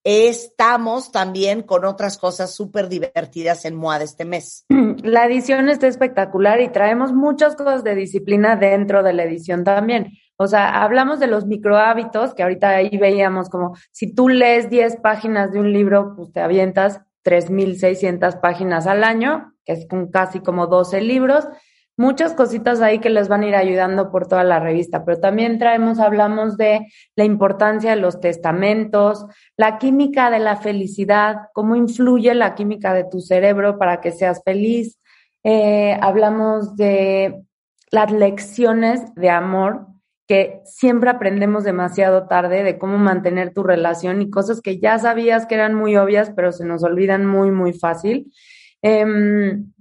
[0.10, 4.66] Estamos también con otras cosas súper divertidas en MOA de este mes.
[5.03, 10.14] La edición está espectacular y traemos muchas cosas de disciplina dentro de la edición también.
[10.38, 14.70] O sea, hablamos de los micro hábitos, que ahorita ahí veíamos como si tú lees
[14.70, 20.39] 10 páginas de un libro, pues te avientas 3.600 páginas al año, que es casi
[20.39, 21.49] como 12 libros
[21.98, 25.58] muchas cositas ahí que les van a ir ayudando por toda la revista, pero también
[25.58, 29.26] traemos, hablamos de la importancia de los testamentos,
[29.58, 34.41] la química de la felicidad, cómo influye la química de tu cerebro para que seas
[34.45, 35.00] feliz.
[35.43, 37.43] Eh, hablamos de
[37.91, 39.88] las lecciones de amor
[40.28, 45.45] que siempre aprendemos demasiado tarde de cómo mantener tu relación y cosas que ya sabías
[45.45, 48.32] que eran muy obvias, pero se nos olvidan muy, muy fácil.
[48.82, 49.72] Em,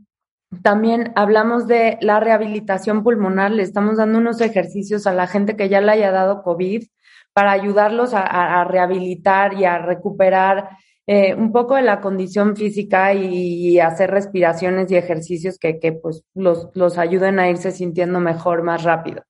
[0.63, 5.69] también hablamos de la rehabilitación pulmonar, le estamos dando unos ejercicios a la gente que
[5.69, 6.85] ya le haya dado COVID
[7.33, 10.71] para ayudarlos a, rehabilitar y a recuperar
[11.07, 16.25] eh, un poco de la condición física y, hacer respiraciones y ejercicios que, que pues
[16.35, 19.23] los, los ayuden a irse sintiendo mejor más rápido.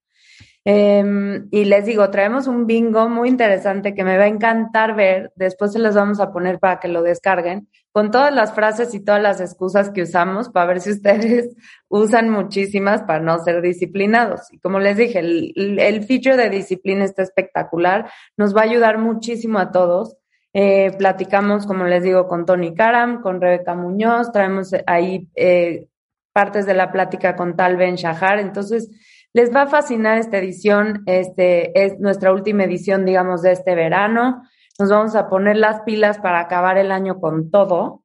[0.69, 5.31] Em, y les digo, traemos un bingo muy interesante que me va a encantar ver.
[5.37, 9.03] Después se los vamos a poner para que lo descarguen con todas las frases y
[9.03, 11.57] todas las excusas que usamos para ver si ustedes
[11.89, 14.53] usan muchísimas para no ser disciplinados.
[14.53, 18.11] Y como les dije, el, feature de disciplina está espectacular.
[18.37, 20.15] Nos va a ayudar muchísimo a todos.
[20.53, 25.89] Eh, platicamos, como les digo, con Tony Karam, con Rebeca Muñoz, traemos ahí eh,
[26.35, 28.41] partes de la plática con Tal Ben Shahar.
[28.41, 28.91] Entonces,
[29.33, 34.43] les va a fascinar esta edición, este es nuestra última edición, digamos, de este verano.
[34.79, 38.03] Nos vamos a poner las pilas para acabar el año con todo.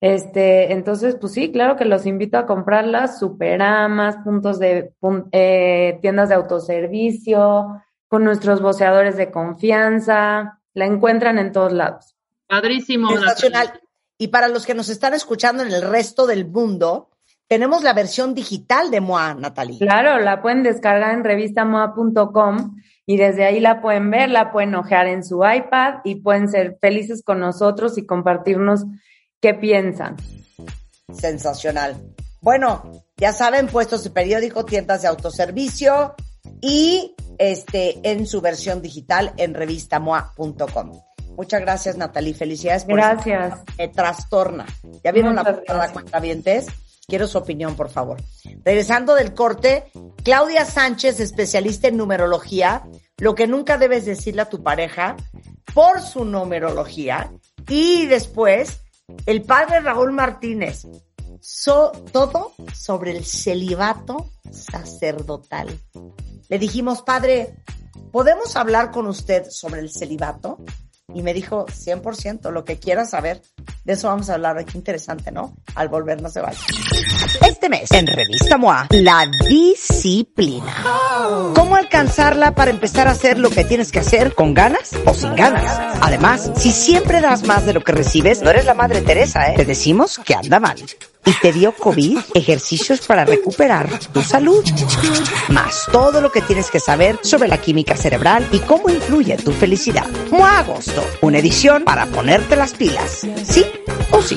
[0.00, 4.94] Este, entonces, pues sí, claro que los invito a comprarlas, superamas, puntos de
[5.32, 12.16] eh, tiendas de autoservicio, con nuestros voceadores de confianza, la encuentran en todos lados.
[12.46, 13.10] Padrísimo.
[13.10, 13.80] Sensacional.
[14.18, 17.09] Y para los que nos están escuchando en el resto del mundo,
[17.50, 19.80] tenemos la versión digital de MOA, Natalie.
[19.80, 22.76] Claro, la pueden descargar en revistamoa.com
[23.06, 26.78] y desde ahí la pueden ver, la pueden ojear en su iPad y pueden ser
[26.80, 28.84] felices con nosotros y compartirnos
[29.40, 30.14] qué piensan.
[31.12, 31.96] Sensacional.
[32.40, 32.84] Bueno,
[33.16, 36.14] ya saben, puestos de periódico, tiendas de autoservicio
[36.60, 40.92] y este en su versión digital en revistamoa.com.
[41.36, 42.32] Muchas gracias, Natalie.
[42.32, 43.58] Felicidades por Gracias.
[43.76, 44.66] Me trastorna.
[45.02, 46.68] ¿Ya vieron la portada cuenta vientes?
[47.10, 48.22] Quiero su opinión, por favor.
[48.64, 49.90] Regresando del corte,
[50.22, 52.88] Claudia Sánchez, especialista en numerología,
[53.18, 55.16] lo que nunca debes decirle a tu pareja
[55.74, 57.32] por su numerología.
[57.68, 58.80] Y después,
[59.26, 60.86] el padre Raúl Martínez,
[62.12, 65.80] todo sobre el celibato sacerdotal.
[66.48, 67.56] Le dijimos, padre,
[68.12, 70.58] ¿podemos hablar con usted sobre el celibato?
[71.14, 73.42] Y me dijo, 100%, lo que quieras saber.
[73.84, 74.64] De eso vamos a hablar hoy.
[74.64, 75.54] Qué interesante, ¿no?
[75.74, 76.60] Al volver no se vaya.
[77.46, 80.74] Este mes, en Revista MOA, la disciplina.
[81.54, 85.34] ¿Cómo alcanzarla para empezar a hacer lo que tienes que hacer con ganas o sin
[85.34, 85.96] ganas?
[86.00, 89.54] Además, si siempre das más de lo que recibes, no eres la Madre Teresa, ¿eh?
[89.56, 90.76] Te decimos que anda mal
[91.24, 94.64] y te dio COVID, ejercicios para recuperar tu salud.
[95.48, 99.52] Más todo lo que tienes que saber sobre la química cerebral y cómo influye tu
[99.52, 100.06] felicidad.
[100.30, 103.26] Mua Agosto, una edición para ponerte las pilas.
[103.44, 103.66] ¿Sí
[104.10, 104.36] o sí?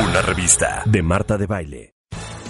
[0.00, 1.93] Una revista de Marta de Baile.